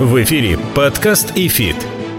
В 0.00 0.22
эфире 0.22 0.56
подкаст 0.76 1.32
«Эфит». 1.34 1.74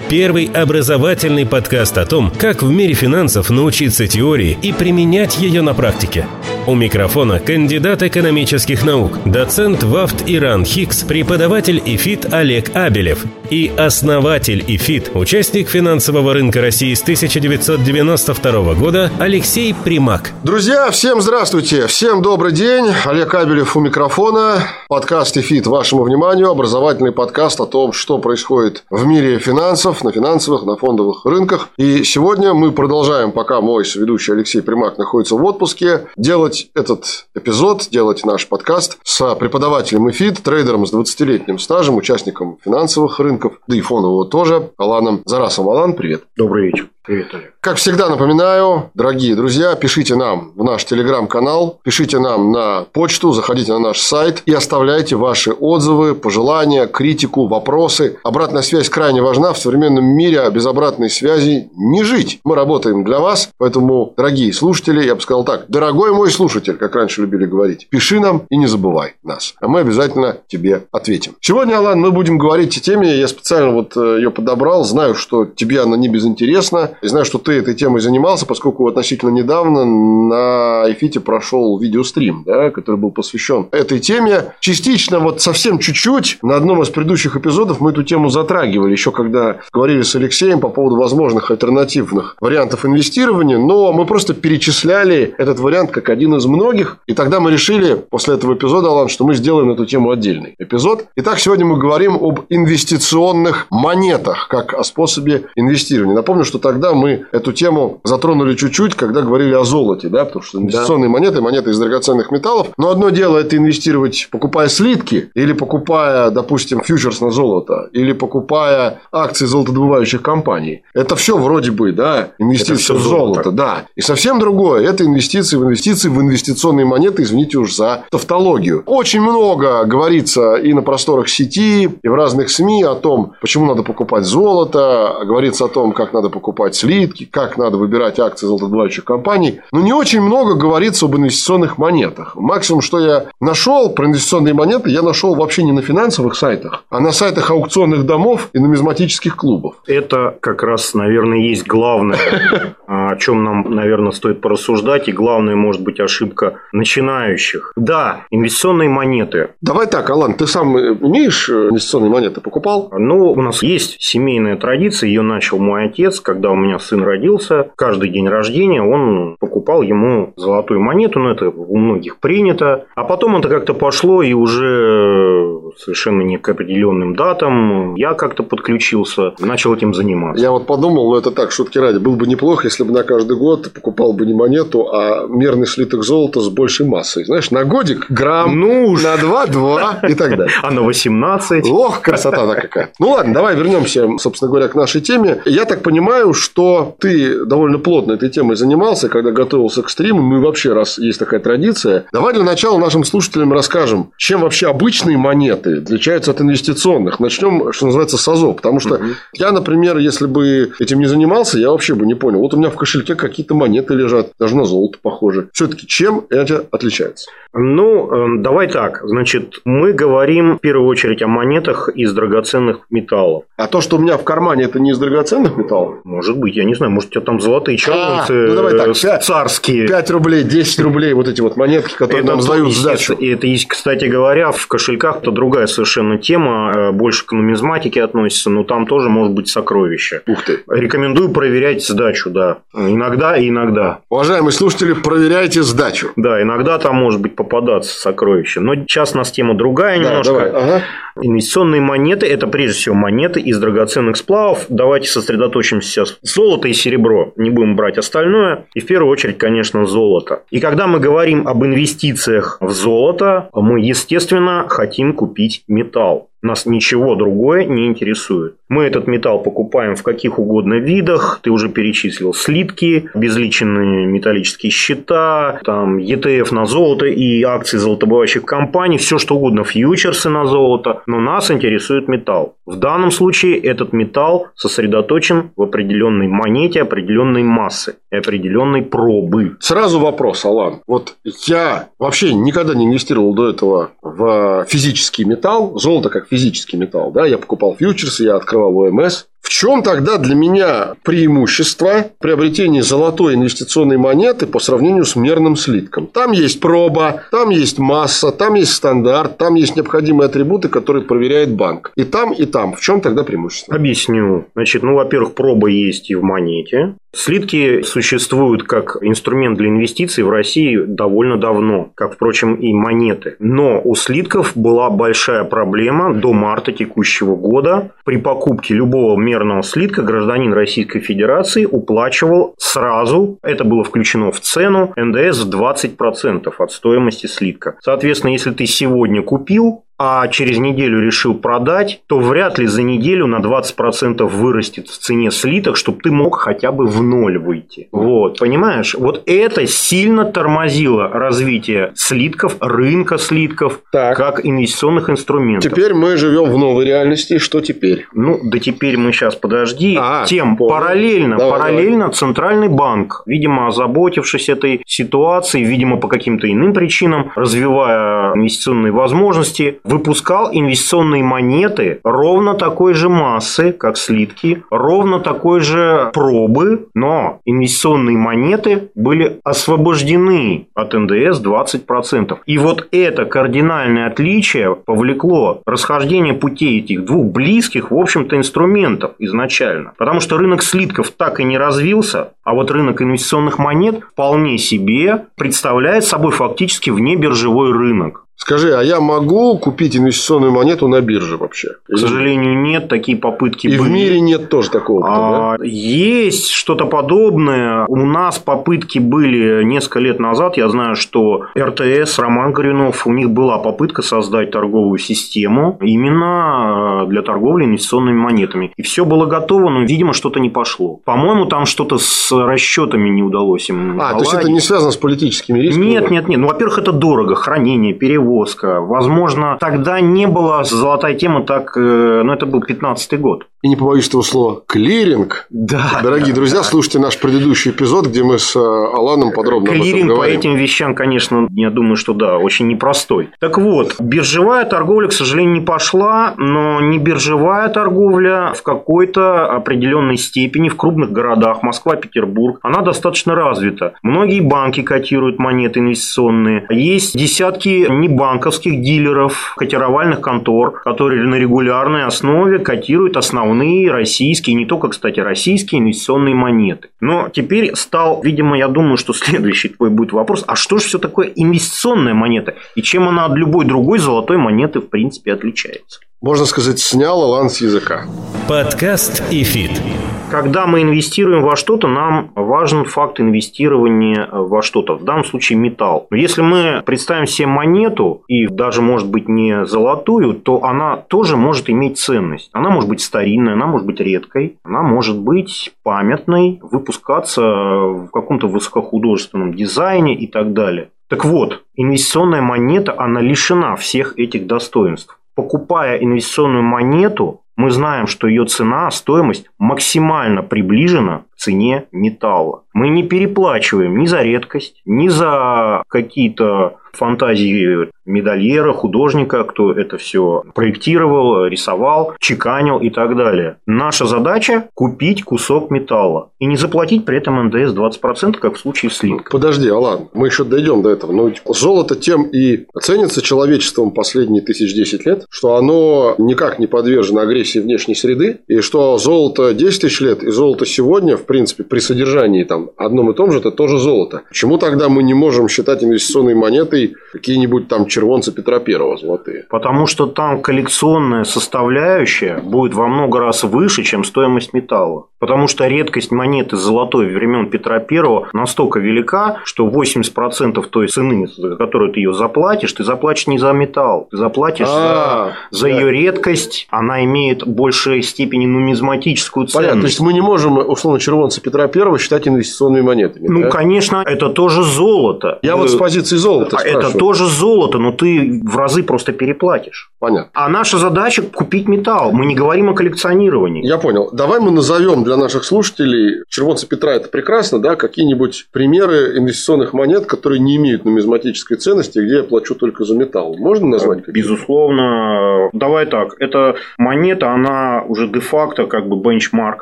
Первый 0.10 0.48
образовательный 0.48 1.46
подкаст 1.46 1.98
о 1.98 2.06
том, 2.06 2.30
как 2.30 2.62
в 2.62 2.70
мире 2.70 2.94
финансов 2.94 3.50
научиться 3.50 4.06
теории 4.06 4.58
и 4.62 4.74
применять 4.74 5.38
ее 5.38 5.62
на 5.62 5.74
практике– 5.74 6.28
у 6.68 6.76
микрофона 6.76 7.40
кандидат 7.40 8.04
экономических 8.04 8.86
наук, 8.86 9.12
доцент 9.26 9.84
ВАФТ 9.84 10.24
Иран 10.28 10.66
Хикс, 10.66 11.04
преподаватель 11.04 11.82
ИФИТ 11.86 12.34
Олег 12.34 12.76
Абелев 12.76 13.26
и 13.50 13.72
основатель 13.78 14.64
ИФИТ, 14.68 15.12
участник 15.16 15.70
финансового 15.70 16.34
рынка 16.34 16.62
России 16.62 16.94
с 16.94 17.02
1992 17.02 18.74
года 18.76 19.12
Алексей 19.20 19.74
Примак. 19.74 20.32
Друзья, 20.44 20.92
всем 20.92 21.22
здравствуйте, 21.22 21.88
всем 21.88 22.22
добрый 22.22 22.52
день. 22.52 22.88
Олег 23.06 23.34
Абелев 23.34 23.76
у 23.76 23.80
микрофона. 23.80 24.60
Подкаст 24.88 25.38
ИФИТ 25.38 25.68
вашему 25.68 26.04
вниманию. 26.04 26.50
Образовательный 26.50 27.12
подкаст 27.12 27.60
о 27.60 27.66
том, 27.66 27.94
что 27.94 28.20
происходит 28.20 28.84
в 28.90 29.06
мире 29.06 29.40
финансов, 29.40 30.04
на 30.04 30.12
финансовых, 30.12 30.64
на 30.64 30.76
фондовых 30.78 31.26
рынках. 31.26 31.70
И 31.78 32.04
сегодня 32.04 32.54
мы 32.54 32.72
продолжаем, 32.72 33.32
пока 33.32 33.62
мой 33.62 33.84
ведущий 33.96 34.34
Алексей 34.34 34.62
Примак 34.62 34.98
находится 34.98 35.36
в 35.36 35.44
отпуске, 35.44 36.08
делать 36.18 36.49
делать 36.50 36.72
этот 36.74 37.28
эпизод, 37.36 37.88
делать 37.92 38.26
наш 38.26 38.48
подкаст 38.48 38.98
с 39.04 39.36
преподавателем 39.36 40.10
ИФИД, 40.10 40.42
трейдером 40.44 40.86
с 40.86 40.94
20-летним 40.94 41.60
стажем, 41.60 41.96
участником 41.98 42.58
финансовых 42.64 43.20
рынков, 43.20 43.60
да 43.68 43.76
и 43.76 43.82
фондового 43.82 44.26
тоже, 44.26 44.72
Аланом 44.78 45.22
Зарасом. 45.26 45.70
Алан, 45.70 45.94
привет. 45.94 46.24
Добрый 46.36 46.68
вечер. 46.68 46.90
Привет, 47.10 47.34
Олег. 47.34 47.54
Как 47.60 47.78
всегда 47.78 48.08
напоминаю, 48.08 48.92
дорогие 48.94 49.36
друзья, 49.36 49.74
пишите 49.74 50.16
нам 50.16 50.52
в 50.56 50.64
наш 50.64 50.86
телеграм-канал, 50.86 51.80
пишите 51.84 52.20
нам 52.20 52.52
на 52.52 52.84
почту, 52.84 53.34
заходите 53.34 53.74
на 53.74 53.80
наш 53.80 54.00
сайт 54.00 54.44
и 54.46 54.54
оставляйте 54.54 55.16
ваши 55.16 55.52
отзывы, 55.52 56.14
пожелания, 56.14 56.86
критику, 56.86 57.48
вопросы. 57.48 58.20
Обратная 58.24 58.62
связь 58.62 58.90
крайне 58.90 59.24
важна. 59.24 59.54
В 59.54 59.58
современном 59.58 60.06
мире 60.06 60.48
без 60.54 60.68
обратной 60.68 61.10
связи 61.10 61.72
не 61.76 62.04
жить. 62.04 62.42
Мы 62.44 62.54
работаем 62.54 63.04
для 63.04 63.20
вас, 63.20 63.50
поэтому, 63.58 64.14
дорогие 64.16 64.54
слушатели, 64.54 65.04
я 65.04 65.16
бы 65.16 65.22
сказал 65.22 65.44
так, 65.44 65.66
дорогой 65.68 66.14
мой 66.14 66.30
слушатель, 66.30 66.78
как 66.78 66.94
раньше 66.94 67.22
любили 67.22 67.46
говорить, 67.46 67.88
пиши 67.90 68.20
нам 68.20 68.44
и 68.52 68.56
не 68.56 68.68
забывай 68.68 69.16
нас, 69.24 69.56
а 69.60 69.68
мы 69.68 69.80
обязательно 69.80 70.38
тебе 70.48 70.84
ответим. 70.92 71.36
Сегодня, 71.42 71.80
Алан, 71.80 72.00
мы 72.00 72.12
будем 72.12 72.38
говорить 72.38 72.78
о 72.78 72.82
теме, 72.82 73.18
я 73.18 73.28
специально 73.28 73.72
вот 73.74 73.98
э, 73.98 74.18
ее 74.18 74.30
подобрал, 74.30 74.84
знаю, 74.84 75.16
что 75.16 75.46
тебе 75.46 75.82
она 75.82 75.98
не 75.98 76.08
безинтересна, 76.08 76.92
и 77.02 77.08
знаю, 77.08 77.26
что 77.26 77.38
ты 77.38 77.54
этой 77.54 77.76
темой 77.76 78.02
занимался, 78.02 78.46
поскольку 78.46 78.88
относительно 78.88 79.30
недавно 79.30 79.86
на 79.86 80.92
Эфите 80.92 81.20
прошел 81.20 81.78
видеострим, 81.80 82.44
да, 82.46 82.70
который 82.72 82.98
был 82.98 83.12
посвящен 83.12 83.68
этой 83.72 84.00
теме. 84.00 84.54
Частично, 84.60 85.20
вот 85.20 85.42
совсем 85.42 85.80
чуть-чуть, 85.80 86.40
на 86.42 86.56
одном 86.56 86.82
из 86.82 86.90
предыдущих 86.90 87.36
эпизодов 87.36 87.80
мы 87.80 87.92
эту 87.92 88.04
тему 88.04 88.30
затрагивали, 88.30 88.92
еще 88.92 89.12
когда 89.12 89.58
говорили 89.72 90.02
с 90.02 90.16
Алексеем 90.16 90.60
по 90.60 90.70
поводу 90.70 90.96
возможных 90.96 91.52
альтернативных 91.52 92.36
вариантов 92.40 92.86
инвестирования, 92.86 93.58
но 93.58 93.92
мы 93.94 94.06
просто 94.06 94.34
перечисляли 94.34 95.34
этот 95.38 95.60
вариант 95.60 95.92
как 95.92 96.10
один 96.10 96.36
из 96.36 96.46
многих, 96.46 96.98
и 97.08 97.14
тогда 97.14 97.40
мы 97.40 97.52
решили 97.52 97.96
после 97.96 98.36
этого 98.36 98.54
эпизода, 98.54 98.90
Алан, 98.90 99.10
что 99.10 99.26
мы 99.26 99.36
сделаем 99.36 99.72
эту 99.72 99.86
тему 99.86 100.12
отдельный 100.12 100.56
эпизод. 100.60 101.06
Итак, 101.16 101.40
сегодня 101.40 101.66
мы 101.66 101.78
говорим 101.78 102.16
об 102.16 102.42
инвестиционных 102.50 103.68
монетах, 103.70 104.48
как 104.50 104.74
о 104.74 104.84
способе 104.84 105.46
инвестирования. 105.56 106.16
Напомню, 106.16 106.44
что 106.44 106.60
тогда 106.60 106.79
тогда 106.80 106.94
мы 106.94 107.26
эту 107.34 107.52
тему 107.52 108.00
затронули 108.06 108.56
чуть-чуть, 108.56 108.96
когда 108.96 109.22
говорили 109.22 109.54
о 109.54 109.66
золоте, 109.66 110.08
да, 110.08 110.24
потому 110.26 110.44
что 110.44 110.60
инвестиционные 110.60 111.10
да. 111.10 111.14
монеты, 111.14 111.42
монеты 111.42 111.72
из 111.72 111.80
драгоценных 111.80 112.32
металлов. 112.32 112.68
Но 112.78 112.90
одно 112.90 113.10
дело 113.10 113.38
это 113.38 113.58
инвестировать, 113.58 114.30
покупая 114.32 114.70
слитки, 114.70 115.30
или 115.36 115.52
покупая, 115.54 116.32
допустим, 116.32 116.82
фьючерс 116.82 117.20
на 117.22 117.32
золото, 117.32 117.90
или 117.92 118.14
покупая 118.14 119.02
акции 119.12 119.46
золотодобывающих 119.46 120.22
компаний. 120.22 120.84
Это 120.94 121.16
все 121.16 121.38
вроде 121.38 121.72
бы, 121.72 121.92
да, 121.92 122.30
инвестиции 122.40 122.94
в 122.94 123.00
золото, 123.00 123.10
золото, 123.10 123.52
да. 123.52 123.86
И 123.96 124.02
совсем 124.02 124.40
другое, 124.40 124.88
это 124.90 125.04
инвестиции 125.04 125.58
в 125.58 125.64
инвестиции 125.64 126.08
в 126.08 126.22
инвестиционные 126.22 126.86
монеты, 126.86 127.24
извините 127.24 127.58
уж 127.58 127.76
за 127.76 128.06
тавтологию. 128.10 128.84
Очень 128.86 129.22
много 129.22 129.84
говорится 129.84 130.56
и 130.56 130.74
на 130.74 130.82
просторах 130.82 131.28
сети, 131.28 131.90
и 132.02 132.08
в 132.08 132.14
разных 132.14 132.50
СМИ 132.50 132.84
о 132.84 132.96
том, 132.96 133.34
почему 133.42 133.66
надо 133.66 133.84
покупать 133.84 134.24
золото, 134.24 135.18
говорится 135.26 135.66
о 135.66 135.68
том, 135.68 135.92
как 135.92 136.14
надо 136.14 136.30
покупать 136.30 136.69
слитки, 136.76 137.26
как 137.26 137.58
надо 137.58 137.78
выбирать 137.78 138.20
акции 138.20 138.48
золотодобывающих 138.48 139.04
компаний. 139.04 139.62
Но 139.72 139.82
не 139.82 139.94
очень 139.94 140.22
много 140.22 140.56
говорится 140.56 141.06
об 141.06 141.16
инвестиционных 141.16 141.78
монетах. 141.78 142.36
Максимум, 142.36 142.82
что 142.82 143.00
я 143.00 143.26
нашел 143.40 143.90
про 143.92 144.08
инвестиционные 144.08 144.54
монеты, 144.54 144.90
я 144.90 145.02
нашел 145.02 145.36
вообще 145.36 145.64
не 145.64 145.72
на 145.72 145.82
финансовых 145.82 146.36
сайтах, 146.36 146.84
а 146.90 147.00
на 147.00 147.12
сайтах 147.12 147.52
аукционных 147.52 148.06
домов 148.06 148.50
и 148.54 148.60
нумизматических 148.60 149.36
клубов. 149.36 149.76
Это 149.88 150.38
как 150.42 150.64
раз, 150.64 150.94
наверное, 150.94 151.40
есть 151.40 151.68
главное, 151.68 152.20
о 152.88 153.16
чем 153.18 153.44
нам, 153.44 153.76
наверное, 153.76 154.12
стоит 154.12 154.42
порассуждать. 154.42 155.08
И 155.08 155.12
главное, 155.12 155.56
может 155.56 155.82
быть, 155.82 156.00
ошибка 156.00 156.60
начинающих. 156.72 157.74
Да, 157.76 158.26
инвестиционные 158.32 158.90
монеты. 158.90 159.50
Давай 159.62 159.88
так, 159.88 160.10
Алан, 160.10 160.34
ты 160.34 160.48
сам 160.48 160.74
умеешь 160.76 161.50
э, 161.50 161.70
инвестиционные 161.70 162.12
монеты 162.12 162.42
покупал? 162.42 162.92
Ну, 162.92 163.32
у 163.32 163.42
нас 163.42 163.64
есть 163.64 163.98
семейная 164.00 164.56
традиция, 164.58 165.08
ее 165.08 165.22
начал 165.22 165.60
мой 165.60 165.86
отец, 165.86 166.20
когда 166.20 166.52
меня 166.60 166.70
меня 166.70 166.80
сын 166.80 167.04
родился, 167.04 167.72
каждый 167.76 168.10
день 168.10 168.28
рождения 168.28 168.82
он 168.82 169.36
покупал 169.40 169.82
ему 169.82 170.34
золотую 170.38 170.80
монету, 170.80 171.20
но 171.20 171.32
это 171.32 171.50
у 171.50 171.78
многих 171.78 172.20
принято. 172.20 172.86
А 172.96 173.04
потом 173.04 173.38
это 173.38 173.50
как-то 173.50 173.74
пошло, 173.74 174.22
и 174.22 174.34
уже 174.34 175.60
совершенно 175.78 176.22
не 176.22 176.38
к 176.38 176.48
определенным 176.50 177.16
датам 177.16 177.96
я 177.96 178.14
как-то 178.14 178.44
подключился, 178.44 179.34
начал 179.40 179.74
этим 179.74 179.94
заниматься. 179.94 180.44
Я 180.44 180.52
вот 180.52 180.68
подумал, 180.68 181.12
ну 181.12 181.18
это 181.18 181.32
так, 181.32 181.52
шутки 181.52 181.78
ради, 181.78 181.98
было 181.98 182.16
бы 182.16 182.28
неплохо, 182.28 182.68
если 182.68 182.84
бы 182.84 182.92
на 182.92 183.04
каждый 183.04 183.38
год 183.38 183.72
покупал 183.74 184.14
бы 184.14 184.26
не 184.26 184.34
монету, 184.34 184.90
а 184.94 185.28
мерный 185.28 185.68
слиток 185.68 186.04
золота 186.04 186.42
с 186.42 186.50
большей 186.50 186.86
массой. 186.86 187.26
Знаешь, 187.26 187.52
на 187.52 187.64
годик 187.64 188.06
грамм, 188.10 188.60
ну 188.60 188.96
на 188.98 189.18
два 189.18 189.48
два 189.48 190.00
и 190.08 190.14
так 190.14 190.38
далее. 190.38 190.50
А 190.62 190.72
на 190.72 190.82
18? 190.82 191.70
Ох, 191.72 192.02
красота 192.02 192.54
какая. 192.56 192.92
Ну 193.00 193.12
ладно, 193.12 193.34
давай 193.34 193.56
вернемся, 193.56 194.08
собственно 194.20 194.50
говоря, 194.50 194.68
к 194.68 194.76
нашей 194.76 195.02
теме. 195.02 195.42
Я 195.46 195.66
так 195.66 195.82
понимаю, 195.82 196.34
что 196.34 196.49
что 196.50 196.96
ты 197.00 197.46
довольно 197.46 197.78
плотно 197.78 198.14
этой 198.14 198.30
темой 198.30 198.56
занимался, 198.56 199.10
когда 199.10 199.32
готовился 199.32 199.84
к 199.84 199.90
стриму. 199.90 200.22
Ну 200.22 200.38
и 200.38 200.44
вообще, 200.44 200.74
раз 200.74 200.98
есть 200.98 201.20
такая 201.20 201.40
традиция, 201.40 202.06
давай 202.12 202.34
для 202.34 202.44
начала 202.44 202.80
нашим 202.80 203.04
слушателям 203.04 203.54
расскажем, 203.54 204.12
чем 204.18 204.42
вообще 204.42 204.68
обычные 204.68 205.18
монеты 205.18 205.78
отличаются 205.78 206.32
от 206.32 206.42
инвестиционных. 206.42 207.20
Начнем, 207.20 207.72
что 207.72 207.86
называется, 207.86 208.18
с 208.18 208.28
АЗО. 208.28 208.54
Потому 208.54 208.80
что 208.80 208.96
угу. 208.96 209.06
я, 209.34 209.52
например, 209.52 209.98
если 209.98 210.26
бы 210.26 210.72
этим 210.80 211.00
не 211.00 211.06
занимался, 211.06 211.60
я 211.60 211.70
вообще 211.70 211.94
бы 211.94 212.06
не 212.06 212.16
понял. 212.16 212.40
Вот 212.40 212.54
у 212.54 212.58
меня 212.58 212.70
в 212.70 212.76
кошельке 212.76 213.16
какие-то 213.16 213.54
монеты 213.54 213.94
лежат, 213.94 214.32
даже 214.40 214.56
на 214.56 214.66
золото 214.66 214.98
похожи. 215.02 215.50
Все-таки 215.54 215.86
чем 215.88 216.26
это 216.30 216.66
отличается? 216.72 217.30
Ну, 217.54 218.12
эм, 218.12 218.44
давай 218.44 218.68
так. 218.68 219.02
Значит, 219.04 219.62
мы 219.66 219.94
говорим 219.94 220.58
в 220.58 220.62
первую 220.62 220.88
очередь 220.88 221.22
о 221.22 221.28
монетах 221.28 221.90
из 221.90 222.14
драгоценных 222.14 222.82
металлов. 222.90 223.46
А 223.58 223.68
то, 223.68 223.82
что 223.82 223.98
у 223.98 224.00
меня 224.00 224.18
в 224.18 224.24
кармане, 224.24 224.66
это 224.66 224.80
не 224.80 224.92
из 224.92 225.00
драгоценных 225.00 225.58
металлов? 225.58 225.98
Может 226.04 226.39
быть, 226.40 226.56
я 226.56 226.64
не 226.64 226.74
знаю, 226.74 226.92
может, 226.92 227.10
у 227.10 227.14
тебя 227.14 227.22
там 227.22 227.40
золотые 227.40 227.78
червонцы 227.78 228.32
а, 228.32 228.48
ну, 228.48 228.56
давай 228.56 228.78
так, 228.78 229.00
5, 229.00 229.24
царские. 229.24 229.88
5 229.88 230.12
рублей, 230.12 230.44
10 230.44 230.80
рублей, 230.82 231.14
вот 231.14 231.28
эти 231.28 231.42
вот 231.42 231.58
монетки, 231.58 231.94
которые 231.94 232.20
это 232.20 232.28
нам 232.28 232.42
сдают 232.42 232.74
сдачу. 232.74 233.14
И 233.14 233.28
это 233.28 233.48
есть, 233.48 233.68
кстати 233.68 234.06
говоря, 234.06 234.52
в 234.52 234.68
кошельках 234.68 235.18
это 235.22 235.32
другая 235.32 235.68
совершенно 235.68 236.18
тема, 236.18 236.72
э, 236.76 236.92
больше 236.92 237.26
к 237.26 237.32
нумизматике 237.32 238.04
относится, 238.04 238.50
но 238.50 238.64
там 238.64 238.86
тоже 238.86 239.10
может 239.10 239.34
быть 239.34 239.48
сокровище. 239.48 240.22
Ух 240.28 240.44
ты. 240.44 240.64
Рекомендую 240.68 241.30
проверять 241.30 241.86
сдачу, 241.86 242.30
да. 242.30 242.58
Иногда 242.74 243.38
и 243.38 243.50
иногда. 243.50 244.00
Уважаемые 244.10 244.52
слушатели, 244.52 244.94
проверяйте 244.94 245.64
сдачу. 245.64 246.12
Да, 246.16 246.42
иногда 246.42 246.78
там 246.78 246.96
может 246.96 247.22
быть 247.22 247.36
попадаться 247.36 248.00
сокровище. 248.00 248.60
Но 248.60 248.76
сейчас 248.76 249.14
у 249.14 249.18
нас 249.18 249.32
тема 249.32 249.56
другая 249.56 249.98
да, 250.00 250.10
немножко. 250.10 250.34
Давай. 250.34 250.50
Ага. 250.50 250.82
Инвестиционные 251.22 251.82
монеты– 251.82 252.26
это 252.28 252.48
прежде 252.48 252.78
всего 252.78 252.96
монеты 252.96 253.42
из 253.42 253.60
драгоценных 253.60 254.18
сплавов. 254.18 254.66
Давайте 254.70 255.10
сосредоточимся 255.10 255.90
сейчас. 255.90 256.20
Золото 256.34 256.68
и 256.68 256.74
серебро. 256.74 257.34
Не 257.36 257.50
будем 257.50 257.76
брать 257.76 257.98
остальное. 257.98 258.66
И 258.76 258.80
в 258.80 258.86
первую 258.86 259.12
очередь, 259.12 259.38
конечно, 259.38 259.86
золото. 259.86 260.44
И 260.52 260.60
когда 260.60 260.88
мы 260.88 261.00
говорим 261.00 261.48
об 261.48 261.64
инвестициях 261.66 262.58
в 262.62 262.72
золото, 262.72 263.50
мы, 263.54 263.80
естественно, 263.80 264.66
хотим 264.70 265.14
купить 265.14 265.64
металл. 265.68 266.29
Нас 266.42 266.66
ничего 266.66 267.16
другое 267.16 267.66
не 267.66 267.88
интересует. 267.88 268.56
Мы 268.70 268.84
этот 268.84 269.08
металл 269.08 269.42
покупаем 269.42 269.96
в 269.96 270.04
каких 270.04 270.40
угодно 270.40 270.76
видах. 270.76 271.40
Ты 271.44 271.50
уже 271.50 271.70
перечислил 271.70 272.34
слитки, 272.34 273.10
безличенные 273.14 274.06
металлические 274.06 274.72
счета, 274.72 275.60
там 275.66 275.98
ETF 275.98 276.54
на 276.54 276.66
золото 276.66 277.08
и 277.08 277.44
акции 277.44 277.78
золотобывающих 277.78 278.46
компаний, 278.46 278.98
все 278.98 279.18
что 279.18 279.36
угодно, 279.36 279.64
фьючерсы 279.64 280.30
на 280.30 280.46
золото. 280.46 281.02
Но 281.08 281.20
нас 281.20 281.52
интересует 281.52 282.08
металл. 282.08 282.56
В 282.66 282.76
данном 282.76 283.12
случае 283.12 283.58
этот 283.58 283.92
металл 283.94 284.48
сосредоточен 284.56 285.52
в 285.56 285.64
определенной 285.64 286.28
монете 286.28 286.82
определенной 286.82 287.44
массы 287.44 287.96
и 288.12 288.16
определенной 288.16 288.84
пробы. 288.84 289.58
Сразу 289.60 290.00
вопрос, 290.00 290.46
Алан. 290.46 290.82
Вот 290.88 291.16
я 291.48 291.90
вообще 291.98 292.34
никогда 292.34 292.76
не 292.76 292.86
инвестировал 292.86 293.34
до 293.34 293.50
этого 293.50 293.92
в 294.02 294.66
физический 294.70 295.26
металл, 295.26 295.78
золото 295.80 296.10
как 296.10 296.29
физический 296.30 296.78
металл. 296.78 297.12
Да? 297.12 297.26
Я 297.26 297.38
покупал 297.38 297.76
фьючерсы, 297.76 298.24
я 298.24 298.36
открывал 298.36 298.78
ОМС. 298.78 299.26
В 299.42 299.50
чем 299.50 299.82
тогда 299.84 300.18
для 300.18 300.36
меня 300.36 300.96
преимущество 301.04 302.12
приобретения 302.20 302.84
золотой 302.84 303.34
инвестиционной 303.34 303.98
монеты 303.98 304.46
по 304.46 304.60
сравнению 304.60 305.06
с 305.06 305.16
мерным 305.16 305.56
слитком? 305.56 306.08
Там 306.08 306.32
есть 306.32 306.60
проба, 306.60 307.24
там 307.32 307.50
есть 307.50 307.80
масса, 307.80 308.32
там 308.32 308.54
есть 308.56 308.74
стандарт, 308.74 309.38
там 309.38 309.56
есть 309.56 309.76
необходимые 309.76 310.28
атрибуты, 310.28 310.70
которые 310.70 311.04
проверяет 311.04 311.52
банк. 311.52 311.92
И 311.96 312.04
там, 312.04 312.32
и 312.32 312.46
там. 312.46 312.74
В 312.74 312.82
чем 312.82 313.02
тогда 313.02 313.24
преимущество? 313.24 313.76
Объясню. 313.76 314.46
Значит, 314.56 314.84
ну, 314.84 314.96
во-первых, 314.96 315.34
проба 315.34 315.68
есть 315.68 316.10
и 316.10 316.16
в 316.16 316.24
монете. 316.24 316.96
Слитки 317.12 317.82
существуют 317.82 318.64
как 318.64 318.98
инструмент 319.02 319.58
для 319.58 319.70
инвестиций 319.70 320.24
в 320.24 320.30
России 320.30 320.78
довольно 320.78 321.38
давно, 321.38 321.90
как, 321.96 322.14
впрочем, 322.14 322.54
и 322.54 322.72
монеты. 322.72 323.36
Но 323.40 323.82
у 323.84 323.96
слитков 323.96 324.52
была 324.56 324.92
большая 324.92 325.44
проблема 325.44 326.14
до 326.14 326.34
марта 326.34 326.72
текущего 326.72 327.36
года. 327.36 327.94
При 328.06 328.18
покупке 328.18 328.76
любого 328.76 329.18
мерного 329.30 329.64
слитка 329.64 330.02
гражданин 330.02 330.54
Российской 330.54 331.00
Федерации 331.00 331.66
уплачивал 331.66 332.56
сразу, 332.58 333.38
это 333.44 333.64
было 333.64 333.84
включено 333.84 334.32
в 334.32 334.40
цену, 334.40 334.94
НДС 334.96 335.44
в 335.44 335.50
20% 335.50 336.54
от 336.58 336.72
стоимости 336.72 337.28
слитка. 337.28 337.78
Соответственно, 337.82 338.32
если 338.32 338.52
ты 338.52 338.66
сегодня 338.66 339.22
купил, 339.22 339.84
а 340.00 340.30
через 340.30 340.58
неделю 340.58 341.02
решил 341.02 341.34
продать, 341.34 342.02
то 342.08 342.20
вряд 342.20 342.58
ли 342.58 342.68
за 342.68 342.84
неделю 342.84 343.28
на 343.28 343.40
20% 343.40 344.26
вырастет 344.26 344.88
в 344.88 344.98
цене 344.98 345.30
слиток, 345.30 345.76
чтобы 345.76 346.00
ты 346.02 346.10
мог 346.10 346.38
хотя 346.38 346.72
бы 346.72 346.88
в 346.88 347.04
ноль 347.04 347.38
выйти. 347.38 347.90
Вот, 347.92 348.40
понимаешь? 348.40 348.96
Вот 348.96 349.24
это 349.26 349.68
сильно 349.68 350.24
тормозило 350.24 351.10
развитие 351.10 351.92
слитков, 351.96 352.56
рынка 352.62 353.18
слитков, 353.18 353.82
так. 353.92 354.16
как 354.16 354.46
инвестиционных 354.46 355.10
инструментов. 355.10 355.70
Теперь 355.70 355.94
мы 355.94 356.16
живем 356.16 356.50
в 356.50 356.58
новой 356.58 356.86
реальности. 356.86 357.38
Что 357.38 357.60
теперь? 357.60 358.08
Ну, 358.14 358.40
да 358.42 358.60
теперь 358.60 358.98
мы 358.98 359.12
сейчас 359.12 359.36
подожди. 359.36 359.98
А, 360.00 360.24
Тем 360.26 360.56
понял. 360.56 360.70
параллельно, 360.70 361.38
давай, 361.38 361.60
параллельно 361.60 362.00
давай. 362.00 362.14
Центральный 362.14 362.70
банк, 362.70 363.24
видимо, 363.26 363.68
озаботившись 363.68 364.48
этой 364.48 364.82
ситуацией, 364.86 365.66
видимо, 365.66 365.98
по 365.98 366.08
каким-то 366.08 366.50
иным 366.50 366.74
причинам, 366.74 367.34
развивая 367.36 368.34
инвестиционные 368.36 368.94
возможности, 368.94 369.80
выпускал 369.90 370.50
инвестиционные 370.54 371.24
монеты 371.24 372.00
ровно 372.04 372.54
такой 372.54 372.94
же 372.94 373.10
массы, 373.10 373.72
как 373.72 373.98
слитки, 373.98 374.64
ровно 374.70 375.20
такой 375.20 375.62
же 375.62 376.12
пробы, 376.14 376.88
но 376.94 377.40
инвестиционные 377.46 378.18
монеты 378.18 378.90
были 378.94 379.40
освобождены 379.44 380.68
от 380.76 380.94
НДС 380.94 381.42
20%. 381.42 382.38
И 382.46 382.58
вот 382.60 382.88
это 382.92 383.26
кардинальное 383.26 384.08
отличие 384.08 384.76
повлекло 384.76 385.62
расхождение 385.66 386.36
путей 386.36 386.80
этих 386.80 387.06
двух 387.06 387.32
близких, 387.32 387.90
в 387.92 387.98
общем-то, 387.98 388.38
инструментов 388.38 389.14
изначально. 389.18 389.94
Потому 389.98 390.20
что 390.20 390.38
рынок 390.38 390.62
слитков 390.62 391.10
так 391.10 391.40
и 391.40 391.44
не 391.44 391.58
развился, 391.58 392.34
а 392.44 392.54
вот 392.54 392.70
рынок 392.70 393.02
инвестиционных 393.02 393.58
монет 393.58 394.02
вполне 394.12 394.60
себе 394.60 395.26
представляет 395.36 396.04
собой 396.04 396.32
фактически 396.32 396.92
внебиржевой 396.92 397.72
рынок. 397.72 398.26
Скажи, 398.42 398.74
а 398.74 398.82
я 398.82 399.02
могу 399.02 399.58
купить 399.58 399.98
инвестиционную 399.98 400.52
монету 400.54 400.88
на 400.88 401.02
бирже 401.02 401.36
вообще? 401.36 401.72
К 401.88 401.98
сожалению, 401.98 402.58
нет. 402.62 402.88
Такие 402.88 403.18
попытки 403.18 403.68
И 403.68 403.78
были. 403.78 403.90
в 403.90 403.92
мире 403.92 404.22
нет 404.22 404.50
тоже 404.50 404.72
такого. 404.72 405.06
А, 405.08 405.58
да? 405.58 405.64
Есть 405.66 406.50
что-то 406.50 406.86
подобное. 406.86 407.86
У 407.88 407.98
нас 408.06 408.40
попытки 408.40 408.98
были 408.98 409.64
несколько 409.66 410.00
лет 410.00 410.20
назад. 410.20 410.56
Я 410.56 410.70
знаю, 410.70 410.96
что 410.96 411.48
РТС, 411.58 412.18
Роман 412.18 412.54
Горюнов, 412.54 413.06
у 413.06 413.12
них 413.12 413.30
была 413.30 413.58
попытка 413.60 414.02
создать 414.02 414.52
торговую 414.52 414.98
систему 415.00 415.78
именно 415.82 417.06
для 417.08 417.22
торговли 417.22 417.66
инвестиционными 417.66 418.18
монетами. 418.18 418.72
И 418.78 418.82
все 418.84 419.04
было 419.04 419.26
готово, 419.26 419.70
но, 419.70 419.82
видимо, 419.82 420.14
что-то 420.14 420.40
не 420.40 420.50
пошло. 420.50 421.02
По-моему, 421.04 421.46
там 421.46 421.66
что-то 421.66 421.98
с 421.98 422.32
расчетами 422.32 423.10
не 423.10 423.22
удалось 423.22 423.70
им. 423.70 423.92
А, 423.92 423.94
наладить. 423.96 424.18
то 424.18 424.24
есть 424.24 424.34
это 424.46 424.50
не 424.52 424.62
связано 424.62 424.92
с 424.92 424.98
политическими 424.98 425.60
рисками? 425.60 425.86
Нет, 425.86 426.10
нет, 426.10 426.30
нет. 426.30 426.40
Ну, 426.40 426.48
во-первых, 426.48 426.80
это 426.80 426.94
дорого. 426.94 427.36
Хранение, 427.36 427.94
перевод 427.94 428.29
перевозка. 428.30 428.82
Возможно, 428.82 429.58
тогда 429.60 430.00
не 430.00 430.28
было 430.28 430.64
золотая 430.64 431.16
тема 431.16 431.44
так, 431.44 431.76
э, 431.76 432.22
ну 432.24 432.32
это 432.34 432.46
был 432.46 432.62
15 432.62 433.20
год. 433.20 433.48
И 433.62 433.68
не 433.68 433.76
побоюсь 433.76 434.08
этого 434.08 434.22
слова, 434.22 434.62
клиринг. 434.66 435.48
Да. 435.50 436.00
Дорогие 436.02 436.30
да, 436.30 436.36
друзья, 436.36 436.60
да. 436.60 436.64
слушайте 436.64 437.00
наш 437.00 437.20
предыдущий 437.20 437.72
эпизод, 437.72 438.08
где 438.08 438.24
мы 438.24 438.40
с 438.40 438.56
э, 438.56 438.60
Аланом 438.60 439.34
подробно 439.34 439.72
Клиринг 439.72 440.12
об 440.12 440.12
этом 440.12 440.18
по 440.18 440.24
этим 440.24 440.56
вещам, 440.56 440.96
конечно, 440.96 441.48
я 441.52 441.70
думаю, 441.70 441.98
что 441.98 442.14
да, 442.14 442.38
очень 442.38 442.68
непростой. 442.68 443.32
Так 443.40 443.58
вот, 443.58 443.96
биржевая 444.00 444.64
торговля, 444.64 445.10
к 445.10 445.12
сожалению, 445.12 445.56
не 445.56 445.62
пошла, 445.62 446.36
но 446.38 446.80
не 446.80 447.00
биржевая 447.00 447.68
торговля 447.68 448.54
в 448.56 448.64
какой-то 448.64 449.52
определенной 449.52 450.16
степени 450.16 450.70
в 450.70 450.78
крупных 450.78 451.12
городах, 451.12 451.62
Москва, 451.62 451.98
Петербург, 451.98 452.60
она 452.64 452.82
достаточно 452.82 453.36
развита. 453.36 453.96
Многие 454.04 454.40
банки 454.40 454.84
котируют 454.84 455.38
монеты 455.38 455.82
инвестиционные. 455.82 456.66
Есть 456.70 457.18
десятки 457.18 457.88
не 457.90 458.08
банковских 458.08 458.82
дилеров, 458.82 459.54
котировальных 459.58 460.22
контор, 460.22 460.80
которые 460.82 461.24
на 461.24 461.36
регулярной 461.36 462.06
основе 462.06 462.60
котируют 462.60 463.18
основные 463.18 463.49
российские, 463.90 464.56
не 464.56 464.66
только, 464.66 464.90
кстати, 464.90 465.20
российские 465.20 465.80
инвестиционные 465.80 466.36
монеты. 466.36 466.90
Но 467.00 467.30
теперь 467.30 467.76
стал, 467.76 468.22
видимо, 468.22 468.58
я 468.58 468.68
думаю, 468.68 468.98
что 468.98 469.14
следующий 469.14 469.70
твой 469.70 469.90
будет 469.90 470.12
вопрос, 470.12 470.44
а 470.48 470.56
что 470.56 470.78
же 470.78 470.86
все 470.86 471.00
такое 471.00 471.32
инвестиционная 471.36 472.14
монета 472.14 472.56
и 472.76 472.82
чем 472.82 473.08
она 473.08 473.26
от 473.26 473.38
любой 473.38 473.66
другой 473.66 474.00
золотой 474.00 474.38
монеты, 474.38 474.80
в 474.80 474.90
принципе, 474.90 475.34
отличается? 475.34 476.00
Можно 476.22 476.46
сказать, 476.46 476.80
снял 476.80 477.22
Алан 477.22 477.50
с 477.50 477.62
языка. 477.62 478.04
Подкаст 478.50 479.24
и 479.32 479.42
фит. 479.44 479.82
Когда 480.30 480.68
мы 480.68 480.82
инвестируем 480.82 481.44
во 481.44 481.56
что-то, 481.56 481.88
нам 481.88 482.32
важен 482.36 482.84
факт 482.84 483.22
инвестирования 483.22 484.28
во 484.30 484.62
что-то. 484.62 484.98
В 484.98 485.06
данном 485.06 485.24
случае 485.24 485.58
металл. 485.58 486.08
Но 486.10 486.18
если 486.18 486.42
мы 486.42 486.84
представим 486.86 487.26
себе 487.26 487.48
монету, 487.48 488.24
и 488.28 488.48
даже 488.48 488.82
может 488.82 489.10
быть 489.10 489.30
не 489.30 489.66
золотую, 489.66 490.34
то 490.34 490.66
она 490.66 490.98
тоже 490.98 491.38
может 491.38 491.70
иметь 491.70 491.98
ценность. 491.98 492.50
Она 492.52 492.70
может 492.70 492.90
быть 492.90 493.00
старинной, 493.00 493.54
она 493.54 493.66
может 493.66 493.88
быть 493.88 494.02
редкой, 494.02 494.58
она 494.64 494.82
может 494.84 495.18
быть 495.18 495.72
памятной, 495.84 496.60
выпускаться 496.62 497.42
в 497.42 498.10
каком-то 498.12 498.50
высокохудожественном 498.50 499.54
дизайне 499.54 500.16
и 500.16 500.28
так 500.28 500.52
далее. 500.52 500.90
Так 501.08 501.24
вот, 501.24 501.64
инвестиционная 501.76 502.42
монета, 502.42 502.94
она 502.96 503.22
лишена 503.22 503.76
всех 503.78 504.20
этих 504.20 504.46
достоинств 504.46 505.19
покупая 505.40 505.98
инвестиционную 506.00 506.64
монету, 506.64 507.44
мы 507.56 507.72
знаем, 507.72 508.08
что 508.08 508.28
ее 508.28 508.46
цена, 508.46 508.92
стоимость 508.92 509.46
максимально 509.58 510.44
приближена 510.44 511.24
цене 511.40 511.88
металла. 511.92 512.64
Мы 512.74 512.90
не 512.90 513.04
переплачиваем 513.04 513.98
ни 513.98 514.06
за 514.06 514.22
редкость, 514.22 514.82
ни 514.86 515.08
за 515.08 515.84
какие-то 515.88 516.78
фантазии 516.94 517.90
медальера, 518.06 518.74
художника, 518.74 519.44
кто 519.44 519.72
это 519.72 519.98
все 519.98 520.44
проектировал, 520.56 521.46
рисовал, 521.46 522.14
чеканил 522.20 522.80
и 522.80 522.90
так 522.90 523.16
далее. 523.16 523.58
Наша 523.66 524.06
задача– 524.06 524.68
купить 524.74 525.24
кусок 525.24 525.70
металла 525.70 526.32
и 526.40 526.46
не 526.46 526.58
заплатить 526.58 527.06
при 527.06 527.18
этом 527.18 527.48
НДС 527.48 527.74
20%, 527.74 528.38
как 528.40 528.56
в 528.56 528.60
случае 528.60 528.92
слитка. 528.92 529.32
Подожди, 529.32 529.70
Алан, 529.70 530.10
мы 530.14 530.28
еще 530.28 530.44
дойдем 530.44 530.82
до 530.82 530.90
этого. 530.90 531.12
Но 531.12 531.32
золото 531.48 531.96
тем 531.96 532.24
и 532.24 532.66
ценится 532.82 533.22
человечеством 533.22 533.92
последние 533.92 534.42
тысяч 534.42 534.74
десять 534.74 535.06
лет, 535.06 535.26
что 535.30 535.56
оно 535.56 536.16
никак 536.18 536.60
не 536.60 536.68
подвержено 536.68 537.22
агрессии 537.22 537.60
внешней 537.60 537.96
среды, 537.96 538.40
и 538.48 538.62
что 538.62 538.98
золото 538.98 539.54
10 539.54 539.82
тысяч 539.82 540.02
лет 540.02 540.24
и 540.24 540.32
золото 540.32 540.66
сегодня, 540.66 541.18
в 541.18 541.26
принципе, 541.30 541.64
при 541.64 541.80
содержании 541.80 542.44
там 542.44 542.72
одном 542.76 543.12
и 543.12 543.14
том 543.14 543.32
же, 543.32 543.38
это 543.38 543.52
тоже 543.52 543.78
золото. 543.78 544.24
Почему 544.30 544.58
тогда 544.58 544.90
мы 544.90 545.04
не 545.04 545.14
можем 545.14 545.48
считать 545.48 545.84
инвестиционной 545.84 546.34
монетой 546.34 546.96
какие-нибудь 547.14 547.68
там 547.68 547.86
червонцы 547.86 548.32
Петра 548.32 548.60
Первого 548.60 548.98
золотые. 548.98 549.46
Потому 549.50 549.86
что 549.86 550.08
там 550.08 550.42
коллекционная 550.42 551.24
составляющая 551.24 552.40
будет 552.44 552.74
во 552.74 552.88
много 552.88 553.20
раз 553.20 553.44
выше, 553.44 553.84
чем 553.84 554.04
стоимость 554.04 554.54
металла. 554.54 555.06
Потому 555.20 555.48
что 555.48 555.68
редкость 555.68 556.12
монеты 556.12 556.56
золотой 556.56 557.14
времен 557.14 557.50
Петра 557.50 557.80
Первого 557.80 558.30
настолько 558.34 558.80
велика, 558.80 559.42
что 559.44 559.68
80% 559.68 560.66
той 560.70 560.88
цены, 560.88 561.28
за 561.28 561.58
которую 561.58 561.92
ты 561.92 562.00
ее 562.00 562.14
заплатишь, 562.14 562.74
ты 562.74 562.84
заплатишь 562.84 563.28
не 563.28 563.38
за 563.38 563.52
металл, 563.52 564.08
ты 564.10 564.18
заплатишь 564.18 564.68
за, 564.68 565.34
за 565.52 565.68
ее 565.68 565.92
редкость. 565.92 566.68
Она 566.72 567.04
имеет 567.04 567.46
большей 567.46 568.02
степени 568.02 568.46
нумизматическую 568.46 569.48
ценность. 569.48 569.68
Понятно. 569.68 569.82
То 569.82 569.88
есть 569.88 570.00
мы 570.00 570.14
не 570.14 570.22
можем, 570.22 570.58
условно, 570.58 571.00
червонца 571.20 571.42
Петра 571.42 571.68
Первого 571.68 572.00
считать 572.00 572.28
инвестиционными 572.28 572.82
монетами. 572.82 573.28
Ну, 573.28 573.42
да? 573.44 573.50
конечно, 573.50 574.04
это 574.06 574.30
тоже 574.30 574.64
золото. 574.64 575.40
Я 575.42 575.58
вот 575.58 575.70
с 575.70 575.76
позиции 575.76 576.16
золота 576.16 576.58
Это 576.58 576.70
спрашиваю. 576.70 577.00
тоже 577.00 577.26
золото, 577.26 577.78
но 577.78 577.92
ты 577.92 578.42
в 578.44 578.56
разы 578.56 578.84
просто 578.84 579.12
переплатишь. 579.12 579.92
Понятно. 580.00 580.30
А 580.34 580.48
наша 580.48 580.78
задача 580.78 581.22
купить 581.22 581.68
металл. 581.68 582.14
Мы 582.14 582.26
не 582.26 582.36
говорим 582.36 582.70
о 582.70 582.74
коллекционировании. 582.74 583.66
Я 583.66 583.78
понял. 583.78 584.10
Давай 584.14 584.40
мы 584.40 584.52
назовем 584.52 585.04
для 585.04 585.18
наших 585.18 585.44
слушателей. 585.44 586.24
Червонца 586.30 586.68
Петра– 586.68 586.94
это 586.96 587.10
прекрасно, 587.10 587.60
да? 587.60 587.76
Какие-нибудь 587.76 588.48
примеры 588.52 589.18
инвестиционных 589.18 589.74
монет, 589.74 590.06
которые 590.06 590.40
не 590.40 590.56
имеют 590.56 590.86
нумизматической 590.86 591.58
ценности, 591.58 592.00
где 592.00 592.18
я 592.18 592.24
плачу 592.24 592.56
только 592.56 592.86
за 592.86 592.96
металл. 592.96 593.36
Можно 593.38 593.68
назвать? 593.68 594.08
Безусловно. 594.08 595.50
Давай 595.52 595.86
так. 595.86 596.16
Эта 596.20 596.56
монета, 596.78 597.32
она 597.32 597.84
уже 597.88 598.08
де-факто 598.08 598.68
как 598.68 598.88
бы 598.88 598.96
бенчмарк 598.96 599.62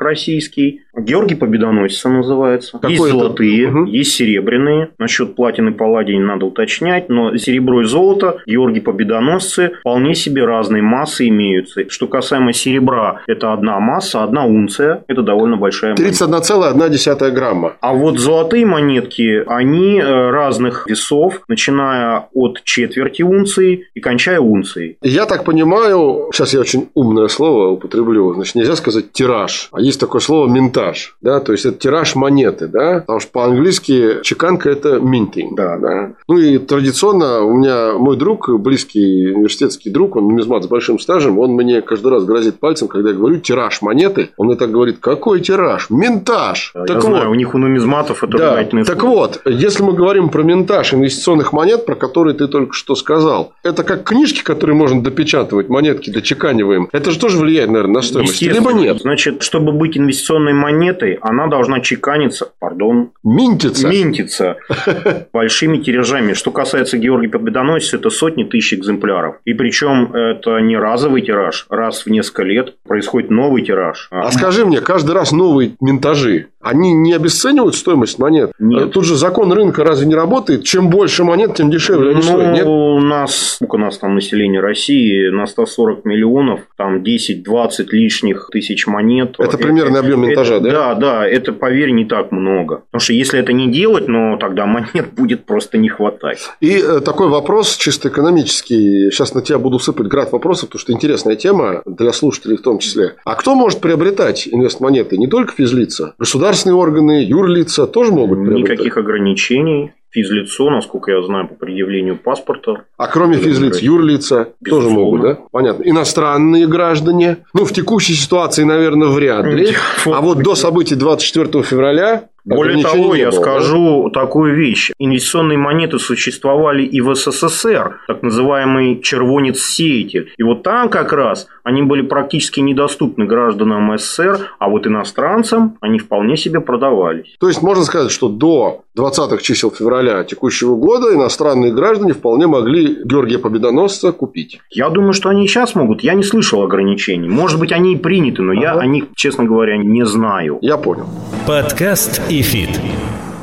российский. 0.00 0.82
Георгий 0.96 1.34
Победоносец 1.48 2.04
называется. 2.04 2.72
Какой 2.72 2.90
есть 2.90 3.04
это? 3.04 3.18
золотые, 3.18 3.68
угу. 3.68 3.84
есть 3.86 4.12
серебряные. 4.12 4.90
Насчет 4.98 5.34
платины 5.34 5.72
палладий 5.72 6.14
не 6.16 6.22
надо 6.22 6.46
уточнять, 6.46 7.08
но 7.08 7.36
серебро 7.36 7.82
и 7.82 7.84
золото, 7.84 8.38
Георгий 8.46 8.80
Победоносцы 8.80 9.72
вполне 9.80 10.14
себе 10.14 10.44
разные 10.44 10.82
массы 10.82 11.28
имеются. 11.28 11.88
Что 11.88 12.06
касаемо 12.06 12.52
серебра, 12.52 13.22
это 13.26 13.52
одна 13.52 13.80
масса, 13.80 14.22
одна 14.22 14.44
унция. 14.44 15.04
Это 15.08 15.22
довольно 15.22 15.56
большая 15.56 15.94
31,1 15.94 17.30
грамма. 17.30 17.76
А 17.80 17.94
вот 17.94 18.18
золотые 18.18 18.66
монетки, 18.66 19.42
они 19.46 19.98
э, 19.98 20.30
разных 20.30 20.86
весов, 20.86 21.42
начиная 21.48 22.28
от 22.34 22.62
четверти 22.64 23.22
унции 23.22 23.88
и 23.94 24.00
кончая 24.00 24.40
унцией. 24.40 24.98
Я 25.02 25.26
так 25.26 25.44
понимаю, 25.44 26.28
сейчас 26.32 26.52
я 26.52 26.60
очень 26.60 26.88
умное 26.94 27.28
слово 27.28 27.70
употреблю, 27.70 28.34
значит, 28.34 28.54
нельзя 28.54 28.76
сказать 28.76 29.12
тираж, 29.12 29.68
а 29.72 29.80
есть 29.80 30.00
такое 30.00 30.20
слово 30.20 30.48
ментаж, 30.48 31.16
да, 31.20 31.37
то 31.40 31.52
есть 31.52 31.64
это 31.64 31.78
тираж 31.78 32.14
монеты, 32.14 32.68
да, 32.68 33.00
потому 33.00 33.20
что 33.20 33.30
по-английски 33.30 34.22
чеканка 34.22 34.70
это 34.70 34.96
minting, 34.96 35.54
да, 35.56 35.78
да. 35.78 36.12
Ну 36.28 36.38
и 36.38 36.58
традиционно 36.58 37.42
у 37.42 37.54
меня 37.58 37.92
мой 37.94 38.16
друг, 38.16 38.48
близкий 38.60 39.32
университетский 39.32 39.90
друг, 39.90 40.16
он 40.16 40.28
нумизмат 40.28 40.64
с 40.64 40.66
большим 40.66 40.98
стажем, 40.98 41.38
он 41.38 41.52
мне 41.52 41.82
каждый 41.82 42.12
раз 42.12 42.24
грозит 42.24 42.60
пальцем, 42.60 42.88
когда 42.88 43.10
я 43.10 43.16
говорю 43.16 43.38
тираж 43.38 43.82
монеты, 43.82 44.30
он 44.36 44.48
мне 44.48 44.56
так 44.56 44.70
говорит, 44.70 44.98
какой 45.00 45.40
тираж? 45.40 45.90
Ментаж! 45.90 46.72
Я 46.74 46.84
так 46.84 47.02
знаю, 47.02 47.26
вот, 47.26 47.32
у 47.32 47.34
них 47.34 47.54
у 47.54 47.58
нумизматов 47.58 48.24
это 48.24 48.38
да, 48.38 48.64
Так 48.84 49.02
вот, 49.02 49.40
если 49.44 49.82
мы 49.82 49.92
говорим 49.92 50.28
про 50.28 50.42
ментаж 50.42 50.94
инвестиционных 50.94 51.52
монет, 51.52 51.86
про 51.86 51.94
которые 51.94 52.34
ты 52.34 52.48
только 52.48 52.72
что 52.72 52.94
сказал, 52.94 53.52
это 53.62 53.84
как 53.84 54.04
книжки, 54.04 54.42
которые 54.42 54.76
можно 54.76 55.02
допечатывать, 55.02 55.68
монетки 55.68 56.10
дочеканиваем. 56.10 56.88
Это 56.92 57.10
же 57.10 57.18
тоже 57.18 57.38
влияет, 57.38 57.70
наверное, 57.70 57.96
на 57.96 58.02
стоимость. 58.02 58.42
Либо 58.42 58.72
нет. 58.72 59.00
Значит, 59.00 59.42
чтобы 59.42 59.72
быть 59.72 59.96
инвестиционной 59.96 60.52
монетой, 60.52 61.18
она 61.28 61.46
должна 61.46 61.80
чеканиться, 61.80 62.50
пардон, 62.58 63.10
минтиться, 63.22 63.88
минтиться 63.88 64.56
большими 65.32 65.78
тиражами. 65.78 66.32
Что 66.32 66.50
касается 66.50 66.96
Георгия 66.96 67.28
Победоносца, 67.28 67.96
это 67.96 68.10
сотни 68.10 68.44
тысяч 68.44 68.74
экземпляров. 68.74 69.36
И 69.44 69.52
причем 69.52 70.12
это 70.14 70.58
не 70.60 70.76
разовый 70.76 71.22
тираж. 71.22 71.66
Раз 71.68 72.06
в 72.06 72.10
несколько 72.10 72.44
лет 72.44 72.74
происходит 72.86 73.30
новый 73.30 73.62
тираж. 73.62 74.08
А 74.10 74.30
скажи 74.32 74.64
мне, 74.64 74.80
каждый 74.80 75.12
раз 75.12 75.32
новые 75.32 75.72
минтажи, 75.80 76.48
они 76.60 76.92
не 76.92 77.12
обесценивают 77.12 77.76
стоимость 77.76 78.18
монет? 78.18 78.52
Нет. 78.58 78.92
Тут 78.92 79.04
же 79.04 79.14
закон 79.14 79.52
рынка 79.52 79.84
разве 79.84 80.06
не 80.06 80.14
работает? 80.14 80.64
Чем 80.64 80.90
больше 80.90 81.24
монет, 81.24 81.54
тем 81.54 81.70
дешевле 81.70 82.10
они 82.10 82.16
ну, 82.16 82.22
стоят, 82.22 82.54
нет? 82.54 82.66
у 82.66 82.98
нас, 82.98 83.54
сколько 83.54 83.76
у 83.76 83.78
нас 83.78 83.98
там 83.98 84.14
население 84.14 84.60
России, 84.60 85.28
на 85.28 85.46
140 85.46 86.04
миллионов, 86.04 86.60
там 86.76 87.02
10-20 87.02 87.86
лишних 87.92 88.48
тысяч 88.50 88.86
монет. 88.86 89.36
Это, 89.38 89.56
примерный 89.56 90.00
объем 90.00 90.22
минтажа, 90.22 90.54
это, 90.54 90.64
да? 90.64 90.72
Да, 90.72 90.94
да, 91.08 91.26
это, 91.26 91.52
поверь, 91.52 91.90
не 91.90 92.04
так 92.04 92.32
много. 92.32 92.82
Потому 92.90 93.00
что 93.00 93.12
если 93.12 93.40
это 93.40 93.52
не 93.52 93.68
делать, 93.68 94.08
но 94.08 94.36
тогда 94.36 94.66
монет 94.66 95.12
будет 95.12 95.44
просто 95.44 95.78
не 95.78 95.88
хватать. 95.88 96.50
И 96.60 96.78
э, 96.78 97.00
такой 97.00 97.28
вопрос 97.28 97.76
чисто 97.76 98.08
экономический. 98.08 99.10
Сейчас 99.10 99.34
на 99.34 99.40
тебя 99.40 99.58
буду 99.58 99.78
сыпать 99.78 100.06
град 100.06 100.32
вопросов, 100.32 100.68
потому 100.68 100.80
что 100.80 100.92
интересная 100.92 101.36
тема 101.36 101.82
для 101.86 102.12
слушателей 102.12 102.56
в 102.56 102.62
том 102.62 102.78
числе. 102.78 103.14
А 103.24 103.34
кто 103.34 103.54
может 103.54 103.80
приобретать 103.80 104.48
инвестмонеты? 104.48 105.16
Не 105.16 105.28
только 105.28 105.52
физлица. 105.52 106.14
Государственные 106.18 106.76
органы, 106.76 107.24
юрлица 107.24 107.86
тоже 107.86 108.12
могут 108.12 108.40
приобретать? 108.40 108.78
Никаких 108.78 108.96
ограничений 108.96 109.92
физлицо, 110.10 110.70
насколько 110.70 111.10
я 111.10 111.22
знаю, 111.22 111.48
по 111.48 111.54
предъявлению 111.54 112.16
паспорта. 112.16 112.84
А 112.96 113.06
кроме 113.08 113.36
физлиц, 113.36 113.78
юрлица 113.78 114.48
Безусловно. 114.60 114.88
тоже 114.88 114.94
могут, 114.94 115.20
да? 115.22 115.38
Понятно. 115.50 115.82
Иностранные 115.84 116.66
граждане. 116.66 117.38
Ну, 117.54 117.64
в 117.64 117.72
текущей 117.72 118.14
ситуации, 118.14 118.64
наверное, 118.64 119.08
вряд 119.08 119.46
ли. 119.46 119.74
А 120.06 120.20
вот 120.20 120.42
до 120.42 120.54
событий 120.54 120.94
24 120.94 121.62
февраля 121.62 122.28
более 122.48 122.82
того, 122.82 123.14
я 123.14 123.30
было, 123.30 123.40
скажу 123.40 124.10
да? 124.12 124.20
такую 124.20 124.54
вещь. 124.54 124.90
Инвестиционные 124.98 125.58
монеты 125.58 125.98
существовали 125.98 126.82
и 126.82 127.00
в 127.00 127.14
СССР, 127.14 128.00
так 128.06 128.22
называемый 128.22 129.00
червонец-сеятель. 129.02 130.32
И 130.36 130.42
вот 130.42 130.62
там 130.62 130.88
как 130.88 131.12
раз 131.12 131.46
они 131.62 131.82
были 131.82 132.02
практически 132.02 132.60
недоступны 132.60 133.26
гражданам 133.26 133.96
СССР, 133.98 134.50
а 134.58 134.68
вот 134.70 134.86
иностранцам 134.86 135.76
они 135.80 135.98
вполне 135.98 136.36
себе 136.36 136.60
продавались. 136.60 137.36
То 137.38 137.48
есть, 137.48 137.60
можно 137.60 137.84
сказать, 137.84 138.10
что 138.10 138.28
до 138.28 138.84
20-х 138.98 139.38
чисел 139.42 139.70
февраля 139.70 140.24
текущего 140.24 140.76
года 140.76 141.14
иностранные 141.14 141.72
граждане 141.72 142.12
вполне 142.12 142.46
могли 142.46 142.98
Георгия 143.04 143.38
Победоносца 143.38 144.12
купить. 144.12 144.60
Я 144.70 144.90
думаю, 144.90 145.12
что 145.12 145.28
они 145.28 145.44
и 145.44 145.48
сейчас 145.48 145.74
могут. 145.74 146.02
Я 146.02 146.14
не 146.14 146.22
слышал 146.22 146.62
ограничений. 146.62 147.28
Может 147.28 147.58
быть, 147.58 147.72
они 147.72 147.94
и 147.94 147.96
приняты, 147.96 148.42
но 148.42 148.52
ага. 148.52 148.60
я 148.60 148.72
о 148.74 148.86
них, 148.86 149.04
честно 149.14 149.44
говоря, 149.44 149.76
не 149.76 150.04
знаю. 150.04 150.58
Я 150.62 150.76
понял. 150.76 151.06
Подкаст 151.46 152.20
и 152.28 152.42
фит. 152.42 152.70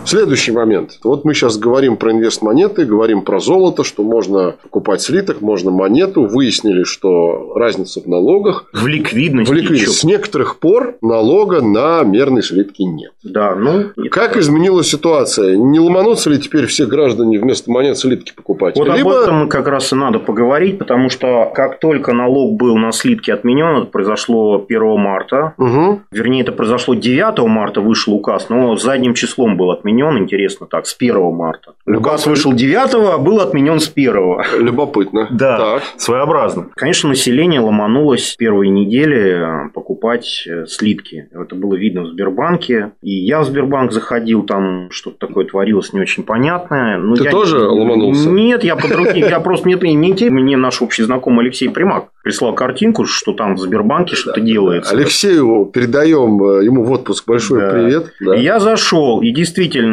Следующий 0.05 0.51
момент. 0.51 0.99
Вот 1.03 1.25
мы 1.25 1.33
сейчас 1.33 1.57
говорим 1.57 1.97
про 1.97 2.11
инвестмонеты, 2.11 2.85
говорим 2.85 3.21
про 3.21 3.39
золото, 3.39 3.83
что 3.83 4.03
можно 4.03 4.55
покупать 4.61 5.01
слиток, 5.01 5.41
можно 5.41 5.71
монету. 5.71 6.27
Выяснили, 6.27 6.83
что 6.83 7.53
разница 7.55 8.01
в 8.01 8.07
налогах. 8.07 8.65
В 8.71 8.85
ликвидности. 8.85 9.51
В 9.51 9.53
ликвидности. 9.53 9.99
С 9.99 10.03
некоторых 10.03 10.59
пор 10.59 10.95
налога 11.01 11.61
на 11.61 12.03
мерные 12.03 12.43
слитки 12.43 12.83
нет. 12.83 13.13
Да, 13.23 13.55
ну... 13.55 13.85
Как 14.11 14.37
изменилась 14.37 14.87
ситуация? 14.87 15.57
Не 15.57 15.79
ломанутся 15.79 16.29
ли 16.29 16.39
теперь 16.39 16.67
все 16.67 16.85
граждане 16.85 17.39
вместо 17.39 17.71
монет 17.71 17.97
слитки 17.97 18.31
покупать? 18.35 18.77
Вот 18.77 18.87
Либо... 18.95 19.17
об 19.17 19.23
этом 19.23 19.49
как 19.49 19.67
раз 19.67 19.91
и 19.91 19.95
надо 19.95 20.19
поговорить, 20.19 20.77
потому 20.77 21.09
что 21.09 21.51
как 21.53 21.79
только 21.79 22.13
налог 22.13 22.53
был 22.57 22.77
на 22.77 22.91
слитки 22.91 23.31
отменен, 23.31 23.77
это 23.77 23.87
произошло 23.87 24.63
1 24.67 24.99
марта, 24.99 25.53
угу. 25.57 26.01
вернее, 26.11 26.43
это 26.43 26.51
произошло 26.51 26.93
9 26.93 27.39
марта, 27.47 27.81
вышел 27.81 28.13
указ, 28.13 28.49
но 28.49 28.75
задним 28.77 29.15
числом 29.15 29.57
был 29.57 29.71
отменен 29.71 29.94
отменен, 29.95 30.23
интересно 30.23 30.67
так, 30.67 30.85
с 30.85 30.95
1 30.97 31.33
марта. 31.33 31.73
Указ 31.85 32.25
вышел 32.27 32.53
9, 32.53 32.93
а 32.95 33.17
был 33.17 33.39
отменен 33.39 33.79
с 33.79 33.91
1. 33.93 34.61
Любопытно. 34.61 35.27
Да, 35.31 35.57
так. 35.57 35.83
своеобразно. 35.97 36.69
Конечно, 36.75 37.09
население 37.09 37.59
ломанулось 37.59 38.35
первые 38.37 38.69
недели 38.69 39.67
э, 39.67 39.69
покупать 39.73 40.45
э, 40.47 40.65
слитки. 40.67 41.29
Это 41.31 41.55
было 41.55 41.75
видно 41.75 42.03
в 42.03 42.07
Сбербанке. 42.07 42.91
И 43.01 43.11
я 43.11 43.41
в 43.41 43.45
Сбербанк 43.45 43.91
заходил, 43.91 44.43
там 44.43 44.89
что-то 44.91 45.27
такое 45.27 45.45
творилось 45.45 45.93
не 45.93 46.01
очень 46.01 46.23
понятное. 46.23 46.97
Но 46.97 47.15
Ты 47.15 47.25
я... 47.25 47.31
тоже 47.31 47.59
ломанулся? 47.59 48.29
Нет, 48.29 48.63
я 48.63 48.75
по 48.75 48.87
другим, 48.87 49.27
я 49.27 49.39
просто 49.41 49.67
мне 49.67 49.75
не 49.93 50.13
те. 50.15 50.29
Мне 50.29 50.57
наш 50.57 50.81
общий 50.81 51.03
знакомый 51.03 51.45
Алексей 51.45 51.69
Примак 51.69 52.09
прислал 52.23 52.55
картинку, 52.55 53.05
что 53.05 53.33
там 53.33 53.55
в 53.55 53.59
Сбербанке 53.59 54.15
что-то 54.15 54.41
делается. 54.41 54.91
Алексею 54.95 55.69
передаем 55.71 56.43
э, 56.43 56.65
ему 56.65 56.83
в 56.83 56.91
отпуск 56.91 57.27
большой 57.27 57.59
привет. 57.71 58.13
Я 58.19 58.59
зашел, 58.59 59.21
и 59.21 59.31
действительно 59.31 59.84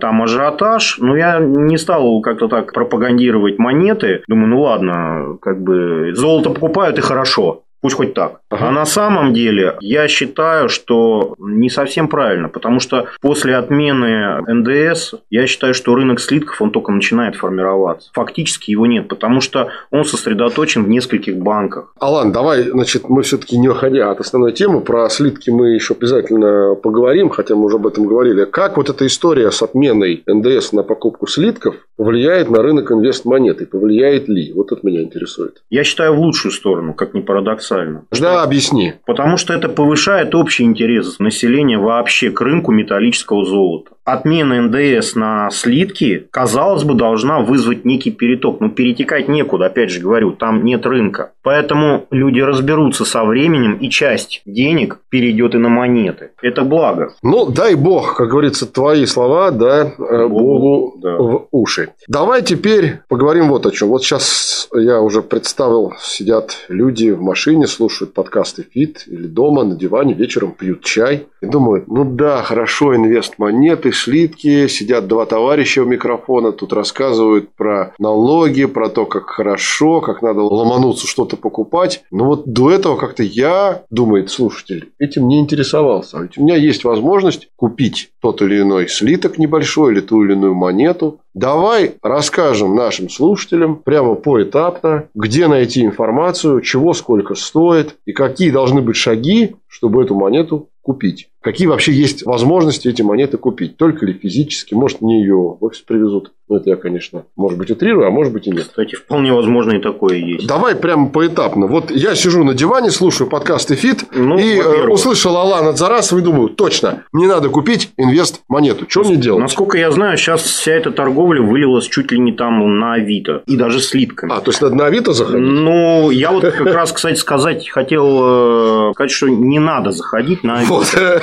там 0.00 0.22
ажиотаж, 0.22 0.98
но 0.98 1.16
я 1.16 1.38
не 1.38 1.78
стал 1.78 2.20
как-то 2.20 2.48
так 2.48 2.72
пропагандировать 2.72 3.58
монеты. 3.58 4.22
Думаю, 4.28 4.48
ну 4.48 4.60
ладно, 4.62 5.38
как 5.40 5.62
бы 5.62 6.12
золото 6.14 6.50
покупают 6.50 6.98
и 6.98 7.02
хорошо. 7.02 7.62
Пусть 7.80 7.96
хоть 7.96 8.14
так. 8.14 8.40
Ага. 8.48 8.68
А 8.68 8.70
на 8.72 8.84
самом 8.84 9.32
деле 9.32 9.76
я 9.80 10.08
считаю, 10.08 10.68
что 10.68 11.34
не 11.38 11.70
совсем 11.70 12.08
правильно, 12.08 12.48
потому 12.48 12.80
что 12.80 13.06
после 13.20 13.56
отмены 13.56 14.40
НДС 14.46 15.14
я 15.30 15.46
считаю, 15.46 15.74
что 15.74 15.94
рынок 15.94 16.18
слитков 16.20 16.60
он 16.60 16.70
только 16.70 16.90
начинает 16.90 17.36
формироваться. 17.36 18.10
Фактически 18.14 18.70
его 18.72 18.86
нет, 18.86 19.06
потому 19.08 19.40
что 19.40 19.68
он 19.90 20.04
сосредоточен 20.04 20.84
в 20.84 20.88
нескольких 20.88 21.36
банках. 21.36 21.92
Алан, 22.00 22.32
давай, 22.32 22.62
значит, 22.62 23.08
мы 23.08 23.22
все-таки 23.22 23.56
не 23.56 23.68
уходя 23.68 24.10
от 24.10 24.20
основной 24.20 24.52
темы, 24.52 24.80
про 24.80 25.08
слитки 25.08 25.50
мы 25.50 25.70
еще 25.74 25.94
обязательно 25.94 26.74
поговорим, 26.74 27.30
хотя 27.30 27.54
мы 27.54 27.66
уже 27.66 27.76
об 27.76 27.86
этом 27.86 28.06
говорили. 28.06 28.44
Как 28.44 28.76
вот 28.76 28.90
эта 28.90 29.06
история 29.06 29.50
с 29.50 29.62
отменой 29.62 30.22
НДС 30.26 30.72
на 30.72 30.82
покупку 30.82 31.26
слитков 31.26 31.76
повлияет 31.96 32.50
на 32.50 32.62
рынок 32.62 32.90
инвестмонет 32.90 33.60
и 33.60 33.66
повлияет 33.66 34.28
ли? 34.28 34.52
Вот 34.52 34.72
это 34.72 34.84
меня 34.84 35.02
интересует. 35.02 35.62
Я 35.70 35.84
считаю 35.84 36.14
в 36.14 36.18
лучшую 36.18 36.52
сторону, 36.52 36.94
как 36.94 37.14
ни 37.14 37.20
парадокс 37.20 37.67
парадоксально. 37.68 38.04
Да, 38.18 38.42
объясни. 38.42 38.94
Потому 39.06 39.36
что 39.36 39.54
это 39.54 39.68
повышает 39.68 40.34
общий 40.34 40.64
интерес 40.64 41.18
населения 41.18 41.78
вообще 41.78 42.30
к 42.30 42.40
рынку 42.40 42.72
металлического 42.72 43.44
золота. 43.44 43.92
отмена 44.04 44.62
НДС 44.62 45.14
на 45.16 45.50
слитки, 45.50 46.26
казалось 46.30 46.82
бы, 46.82 46.94
должна 46.94 47.40
вызвать 47.40 47.84
некий 47.84 48.10
переток. 48.10 48.60
Но 48.60 48.70
перетекать 48.70 49.28
некуда, 49.28 49.66
опять 49.66 49.90
же 49.90 50.00
говорю, 50.00 50.32
там 50.32 50.64
нет 50.64 50.86
рынка. 50.86 51.32
Поэтому 51.42 52.06
люди 52.10 52.40
разберутся 52.40 53.04
со 53.04 53.24
временем, 53.24 53.74
и 53.74 53.90
часть 53.90 54.42
денег 54.46 54.98
перейдет 55.10 55.54
и 55.54 55.58
на 55.58 55.68
монеты. 55.68 56.30
Это 56.42 56.62
благо. 56.62 57.12
Ну, 57.22 57.46
дай 57.50 57.74
бог, 57.74 58.16
как 58.16 58.28
говорится, 58.28 58.66
твои 58.66 59.04
слова, 59.06 59.50
да, 59.50 59.92
э, 59.98 60.26
Богу, 60.26 60.28
Богу 60.28 60.98
да. 61.02 61.16
в 61.16 61.48
уши. 61.50 61.90
Давай 62.08 62.42
теперь 62.42 63.00
поговорим 63.08 63.48
вот 63.48 63.66
о 63.66 63.70
чем. 63.70 63.88
Вот 63.88 64.02
сейчас 64.02 64.68
я 64.74 65.00
уже 65.00 65.22
представил, 65.22 65.92
сидят 66.00 66.64
люди 66.68 67.10
в 67.10 67.20
машине, 67.20 67.57
слушают 67.66 68.14
подкасты 68.14 68.66
«Фит» 68.70 69.04
или 69.06 69.26
дома 69.26 69.64
на 69.64 69.76
диване, 69.76 70.14
вечером 70.14 70.52
пьют 70.52 70.82
чай 70.84 71.26
и 71.40 71.46
думают, 71.46 71.88
ну 71.88 72.04
да, 72.04 72.42
хорошо, 72.42 72.94
инвест 72.96 73.34
монеты, 73.38 73.92
слитки, 73.92 74.68
сидят 74.68 75.06
два 75.06 75.26
товарища 75.26 75.82
у 75.82 75.86
микрофона, 75.86 76.52
тут 76.52 76.72
рассказывают 76.72 77.50
про 77.54 77.94
налоги, 77.98 78.64
про 78.66 78.88
то, 78.88 79.06
как 79.06 79.30
хорошо, 79.30 80.00
как 80.00 80.22
надо 80.22 80.42
ломануться 80.42 81.06
что-то 81.06 81.36
покупать. 81.36 82.04
Но 82.10 82.24
вот 82.24 82.46
до 82.46 82.70
этого 82.70 82.96
как-то 82.96 83.22
я, 83.22 83.82
думает 83.90 84.30
слушатель, 84.30 84.92
этим 84.98 85.28
не 85.28 85.40
интересовался. 85.40 86.20
Ведь 86.20 86.38
у 86.38 86.42
меня 86.42 86.56
есть 86.56 86.84
возможность 86.84 87.48
купить 87.56 88.10
тот 88.20 88.42
или 88.42 88.60
иной 88.60 88.88
слиток 88.88 89.38
небольшой 89.38 89.92
или 89.92 90.00
ту 90.00 90.24
или 90.24 90.32
иную 90.32 90.54
монету. 90.54 91.20
Давай 91.34 91.94
расскажем 92.02 92.74
нашим 92.74 93.08
слушателям 93.08 93.76
прямо 93.76 94.14
поэтапно, 94.14 95.08
где 95.14 95.46
найти 95.46 95.84
информацию, 95.84 96.60
чего 96.60 96.94
сколько 96.94 97.34
стоит 97.34 97.96
и 98.06 98.12
какие 98.12 98.50
должны 98.50 98.80
быть 98.80 98.96
шаги, 98.96 99.56
чтобы 99.68 100.02
эту 100.02 100.14
монету 100.14 100.68
купить. 100.82 101.28
Какие 101.40 101.68
вообще 101.68 101.92
есть 101.92 102.24
возможности 102.26 102.88
эти 102.88 103.02
монеты 103.02 103.36
купить? 103.36 103.76
Только 103.76 104.06
ли 104.06 104.12
физически? 104.12 104.74
Может, 104.74 105.02
мне 105.02 105.20
ее 105.20 105.36
в 105.36 105.58
офис 105.60 105.80
привезут? 105.80 106.32
Ну, 106.48 106.56
это 106.56 106.70
я, 106.70 106.76
конечно, 106.76 107.24
может 107.36 107.58
быть, 107.58 107.70
утрирую, 107.70 108.06
а 108.06 108.10
может 108.10 108.32
быть 108.32 108.46
и 108.46 108.50
нет. 108.50 108.68
Кстати, 108.68 108.94
вполне 108.94 109.32
возможно 109.32 109.72
и 109.72 109.80
такое 109.80 110.16
есть. 110.16 110.46
Давай 110.46 110.74
прямо 110.74 111.10
поэтапно. 111.10 111.66
Вот 111.66 111.90
я 111.90 112.14
сижу 112.14 112.42
на 112.42 112.54
диване, 112.54 112.90
слушаю 112.90 113.28
подкасты 113.28 113.74
«Фит» 113.74 114.04
ну, 114.14 114.38
и 114.38 114.56
э, 114.56 114.88
услышал 114.88 115.36
Алан 115.36 115.68
Адзарасов 115.68 116.18
и 116.18 116.22
думаю, 116.22 116.48
точно, 116.48 117.04
мне 117.12 117.28
надо 117.28 117.50
купить 117.50 117.90
инвест 117.98 118.40
монету. 118.48 118.86
Что 118.88 119.04
мне 119.04 119.16
делать? 119.16 119.42
Насколько 119.42 119.76
я 119.76 119.90
знаю, 119.90 120.16
сейчас 120.16 120.40
вся 120.40 120.72
эта 120.72 120.90
торговля 120.90 121.42
вылилась 121.42 121.86
чуть 121.86 122.10
ли 122.12 122.18
не 122.18 122.32
там 122.32 122.78
на 122.78 122.94
Авито. 122.94 123.42
И 123.46 123.56
даже 123.56 123.80
слитками. 123.80 124.32
А, 124.32 124.40
то 124.40 124.50
есть, 124.50 124.62
надо 124.62 124.74
на 124.74 124.86
Авито 124.86 125.12
заходить? 125.12 125.46
Ну, 125.46 126.10
я 126.10 126.32
вот 126.32 126.42
как 126.42 126.66
раз, 126.66 126.92
кстати, 126.92 127.18
сказать 127.18 127.68
хотел, 127.68 128.88
э, 128.88 128.92
сказать, 128.94 129.10
что 129.10 129.28
не 129.28 129.57
надо 129.58 129.90
заходить 129.90 130.44
на 130.44 130.58
Авито. 130.58 131.22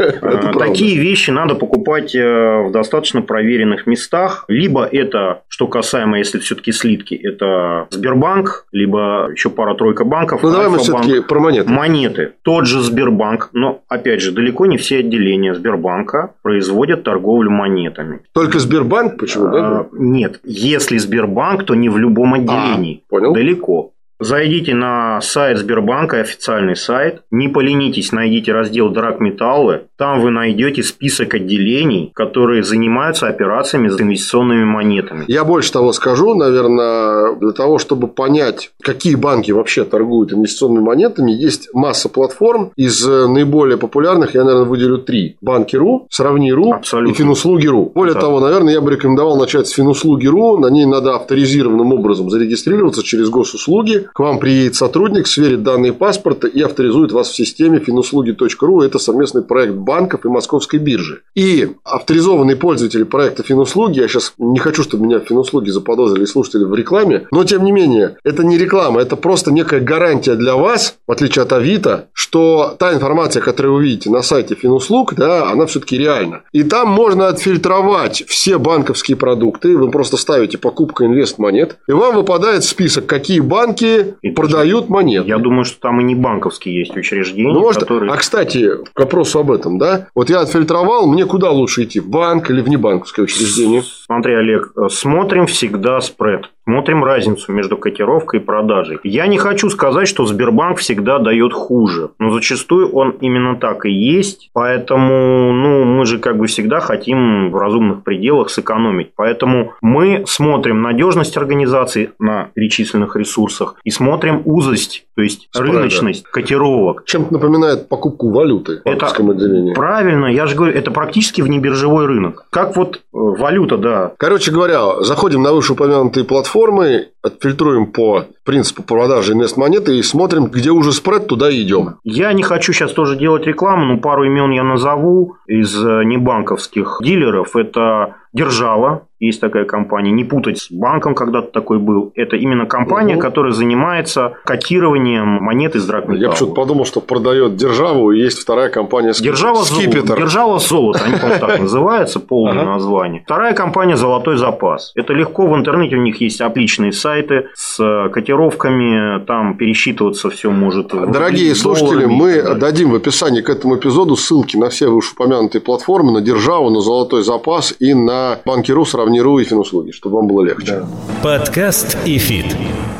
Э, 0.22 0.52
такие 0.58 0.98
вещи 0.98 1.30
надо 1.30 1.54
покупать 1.54 2.14
в 2.14 2.70
достаточно 2.70 3.22
проверенных 3.22 3.86
местах, 3.86 4.44
либо 4.48 4.84
это, 4.84 5.42
что 5.48 5.66
касаемо, 5.66 6.18
если 6.18 6.38
все-таки 6.38 6.72
слитки, 6.72 7.14
это 7.14 7.86
Сбербанк, 7.90 8.66
либо 8.72 9.30
еще 9.32 9.50
пара-тройка 9.50 10.04
банков. 10.04 10.42
Ну, 10.42 10.50
давай 10.50 10.68
мы 10.68 10.78
все-таки 10.78 11.20
про 11.20 11.40
монеты. 11.40 11.70
Монеты. 11.70 12.32
Тот 12.42 12.66
же 12.66 12.80
Сбербанк, 12.80 13.50
но, 13.52 13.82
опять 13.88 14.20
же, 14.20 14.32
далеко 14.32 14.66
не 14.66 14.76
все 14.76 14.98
отделения 14.98 15.54
Сбербанка 15.54 16.34
производят 16.42 17.04
торговлю 17.04 17.50
монетами. 17.50 18.20
Только 18.32 18.58
Сбербанк? 18.58 19.18
Почему? 19.18 19.46
А, 19.46 19.88
нет. 19.92 20.40
Если 20.44 20.98
Сбербанк, 20.98 21.64
то 21.64 21.74
не 21.74 21.88
в 21.88 21.98
любом 21.98 22.34
отделении. 22.34 23.02
А, 23.06 23.10
понял. 23.10 23.32
Далеко. 23.32 23.92
Зайдите 24.20 24.74
на 24.74 25.18
сайт 25.22 25.56
Сбербанка, 25.56 26.20
официальный 26.20 26.76
сайт. 26.76 27.22
Не 27.30 27.48
поленитесь, 27.48 28.12
найдите 28.12 28.52
раздел 28.52 28.90
«Драгметаллы». 28.90 29.84
Там 29.96 30.20
вы 30.20 30.30
найдете 30.30 30.82
список 30.82 31.32
отделений, 31.34 32.12
которые 32.14 32.62
занимаются 32.62 33.28
операциями 33.28 33.88
с 33.88 33.98
инвестиционными 33.98 34.64
монетами. 34.64 35.24
Я 35.26 35.44
больше 35.44 35.72
того 35.72 35.92
скажу, 35.92 36.34
наверное, 36.34 37.34
для 37.36 37.52
того, 37.52 37.78
чтобы 37.78 38.08
понять, 38.08 38.72
какие 38.82 39.14
банки 39.14 39.52
вообще 39.52 39.84
торгуют 39.84 40.34
инвестиционными 40.34 40.84
монетами, 40.84 41.32
есть 41.32 41.70
масса 41.72 42.10
платформ. 42.10 42.72
Из 42.76 43.06
наиболее 43.06 43.78
популярных 43.78 44.34
я, 44.34 44.44
наверное, 44.44 44.68
выделю 44.68 44.98
три. 44.98 45.38
Банки.ру, 45.40 46.08
Сравни.ру 46.10 46.74
и 47.08 47.12
Финуслуги.ру. 47.14 47.92
Более 47.94 48.14
да. 48.14 48.20
того, 48.20 48.40
наверное, 48.40 48.74
я 48.74 48.82
бы 48.82 48.90
рекомендовал 48.90 49.38
начать 49.38 49.66
с 49.66 49.70
Финуслуги.ру. 49.70 50.58
На 50.58 50.66
ней 50.66 50.84
надо 50.84 51.14
авторизированным 51.14 51.94
образом 51.94 52.28
зарегистрироваться 52.28 53.02
через 53.02 53.30
госуслуги 53.30 54.09
к 54.12 54.20
вам 54.20 54.38
приедет 54.38 54.74
сотрудник, 54.74 55.26
сверит 55.26 55.62
данные 55.62 55.92
паспорта 55.92 56.46
и 56.46 56.60
авторизует 56.62 57.12
вас 57.12 57.28
в 57.28 57.34
системе 57.34 57.78
finuslуги.ру. 57.78 58.82
Это 58.82 58.98
совместный 58.98 59.42
проект 59.42 59.74
банков 59.74 60.24
и 60.24 60.28
московской 60.28 60.78
биржи. 60.78 61.22
И 61.34 61.70
авторизованные 61.84 62.56
пользователи 62.56 63.04
проекта 63.04 63.42
Финуслуги, 63.42 64.00
я 64.00 64.08
сейчас 64.08 64.34
не 64.38 64.58
хочу, 64.58 64.82
чтобы 64.82 65.06
меня 65.06 65.20
Финуслуги 65.20 65.70
заподозрили 65.70 66.24
слушатели 66.24 66.64
в 66.64 66.74
рекламе, 66.74 67.26
но 67.30 67.44
тем 67.44 67.64
не 67.64 67.72
менее, 67.72 68.16
это 68.24 68.44
не 68.44 68.58
реклама, 68.58 69.00
это 69.00 69.16
просто 69.16 69.52
некая 69.52 69.80
гарантия 69.80 70.34
для 70.34 70.56
вас, 70.56 70.96
в 71.06 71.12
отличие 71.12 71.42
от 71.42 71.52
Авито, 71.52 72.08
что 72.12 72.76
та 72.78 72.94
информация, 72.94 73.42
которую 73.42 73.74
вы 73.74 73.82
видите 73.84 74.10
на 74.10 74.22
сайте 74.22 74.54
Финуслуг, 74.54 75.14
да, 75.14 75.50
она 75.50 75.66
все-таки 75.66 75.96
реальна. 75.98 76.42
И 76.52 76.62
там 76.62 76.88
можно 76.88 77.28
отфильтровать 77.28 78.24
все 78.26 78.58
банковские 78.58 79.16
продукты. 79.16 79.76
Вы 79.76 79.90
просто 79.90 80.16
ставите 80.16 80.58
покупка 80.58 81.06
инвест 81.06 81.38
монет, 81.38 81.78
и 81.88 81.92
вам 81.92 82.14
выпадает 82.14 82.64
список, 82.64 83.06
какие 83.06 83.40
банки 83.40 83.99
и 84.22 84.30
продают 84.30 84.88
монеты. 84.88 85.28
Я 85.28 85.38
думаю, 85.38 85.64
что 85.64 85.80
там 85.80 86.00
и 86.00 86.04
не 86.04 86.14
банковские 86.14 86.78
есть 86.78 86.96
учреждения. 86.96 87.52
Ну, 87.52 87.60
может... 87.60 87.82
которые... 87.82 88.12
А, 88.12 88.16
кстати, 88.16 88.70
к 88.92 88.98
вопросу 88.98 89.40
об 89.40 89.50
этом, 89.50 89.78
да? 89.78 90.08
Вот 90.14 90.30
я 90.30 90.40
отфильтровал, 90.40 91.06
мне 91.06 91.26
куда 91.26 91.50
лучше 91.50 91.84
идти? 91.84 92.00
В 92.00 92.08
банк 92.08 92.50
или 92.50 92.60
в 92.60 92.68
небанковское 92.68 93.24
учреждение? 93.24 93.82
Смотри, 93.82 94.34
Олег, 94.34 94.72
смотрим 94.90 95.46
всегда 95.46 96.00
спред. 96.00 96.50
Смотрим 96.70 97.02
разницу 97.02 97.50
между 97.50 97.76
котировкой 97.76 98.38
и 98.38 98.42
продажей. 98.42 99.00
Я 99.02 99.26
не 99.26 99.38
хочу 99.38 99.68
сказать, 99.70 100.06
что 100.06 100.24
Сбербанк 100.24 100.78
всегда 100.78 101.18
дает 101.18 101.52
хуже, 101.52 102.10
но 102.20 102.30
зачастую 102.30 102.92
он 102.92 103.10
именно 103.20 103.56
так 103.56 103.86
и 103.86 103.90
есть. 103.90 104.50
Поэтому, 104.52 105.52
ну, 105.52 105.84
мы 105.84 106.06
же 106.06 106.20
как 106.20 106.38
бы 106.38 106.46
всегда 106.46 106.78
хотим 106.78 107.50
в 107.50 107.56
разумных 107.56 108.04
пределах 108.04 108.50
сэкономить. 108.50 109.10
Поэтому 109.16 109.72
мы 109.82 110.22
смотрим 110.28 110.80
надежность 110.80 111.36
организации 111.36 112.12
на 112.20 112.50
перечисленных 112.54 113.16
ресурсах 113.16 113.74
и 113.82 113.90
смотрим 113.90 114.42
узость, 114.44 115.06
то 115.20 115.24
есть 115.24 115.48
Спреда. 115.52 115.72
рыночность 115.80 116.24
котировок. 116.24 117.04
Чем-то 117.04 117.34
напоминает 117.34 117.90
покупку 117.90 118.30
валюты 118.30 118.80
в 118.82 118.88
это 118.88 119.06
отделении. 119.06 119.74
Правильно, 119.74 120.24
я 120.24 120.46
же 120.46 120.56
говорю, 120.56 120.72
это 120.72 120.90
практически 120.90 121.42
внебиржевой 121.42 122.06
рынок. 122.06 122.46
Как 122.48 122.74
вот 122.74 122.96
э, 122.96 123.00
валюта, 123.12 123.76
да. 123.76 124.12
Короче 124.16 124.50
говоря, 124.50 125.02
заходим 125.02 125.42
на 125.42 125.52
вышеупомянутые 125.52 126.24
платформы, 126.24 127.08
отфильтруем 127.22 127.92
по 127.92 128.24
принципу 128.46 128.82
продажи 128.82 129.34
инвестмонеты 129.34 129.98
и 129.98 130.02
смотрим, 130.02 130.46
где 130.46 130.70
уже 130.70 130.90
спред, 130.92 131.26
туда 131.26 131.50
и 131.50 131.60
идем. 131.60 131.96
Я 132.02 132.32
не 132.32 132.42
хочу 132.42 132.72
сейчас 132.72 132.92
тоже 132.92 133.16
делать 133.16 133.46
рекламу, 133.46 133.84
но 133.84 134.00
пару 134.00 134.24
имен 134.24 134.52
я 134.52 134.64
назову 134.64 135.36
из 135.46 135.76
э, 135.84 136.02
небанковских 136.04 137.00
дилеров. 137.02 137.56
Это 137.56 138.14
Держава, 138.32 139.08
есть 139.20 139.40
такая 139.40 139.64
компания, 139.64 140.10
не 140.10 140.24
путать 140.24 140.58
с 140.58 140.70
банком, 140.70 141.14
когда-то 141.14 141.48
такой 141.52 141.78
был. 141.78 142.12
Это 142.14 142.36
именно 142.36 142.66
компания, 142.66 143.14
угу. 143.14 143.22
которая 143.22 143.52
занимается 143.52 144.34
котированием 144.44 145.26
монет 145.42 145.76
из 145.76 145.86
драгметалла. 145.86 146.22
Я 146.22 146.30
почему-то 146.30 146.54
подумал, 146.54 146.84
что 146.84 147.00
продает 147.00 147.56
державу, 147.56 148.12
и 148.12 148.20
есть 148.20 148.38
вторая 148.38 148.68
компания 148.70 149.12
Держава 149.20 149.62
Скипетр. 149.62 150.16
Держава 150.16 150.58
золото, 150.58 151.04
они, 151.04 151.16
по-моему, 151.16 151.40
так 151.40 151.60
называются, 151.60 152.20
полное 152.20 152.64
название. 152.64 153.22
Вторая 153.24 153.54
компания 153.54 153.96
Золотой 153.96 154.36
запас. 154.36 154.92
Это 154.94 155.12
легко 155.12 155.46
в 155.46 155.54
интернете, 155.56 155.96
у 155.96 156.02
них 156.02 156.20
есть 156.20 156.40
отличные 156.40 156.92
сайты 156.92 157.48
с 157.54 158.08
котировками, 158.12 159.22
там 159.24 159.56
пересчитываться 159.56 160.30
все 160.30 160.50
может. 160.50 160.88
Дорогие 160.88 161.54
слушатели, 161.54 162.06
мы 162.06 162.54
дадим 162.54 162.90
в 162.90 162.94
описании 162.94 163.40
к 163.40 163.50
этому 163.50 163.76
эпизоду 163.76 164.16
ссылки 164.16 164.56
на 164.56 164.70
все 164.70 164.88
вышеупомянутые 164.88 165.60
платформы, 165.60 166.12
на 166.12 166.20
державу, 166.20 166.70
на 166.70 166.80
Золотой 166.80 167.22
запас 167.22 167.74
и 167.78 167.92
на 167.92 168.10
на 168.10 168.40
Банки.ру, 168.44 168.84
Сравни.ру 169.10 169.38
и 169.38 169.44
Финуслуги, 169.44 169.90
чтобы 169.90 170.16
вам 170.16 170.28
было 170.28 170.44
легче. 170.44 170.80
Да. 170.80 170.86
Подкаст 171.22 171.98
и 172.06 172.18
фит. 172.18 172.56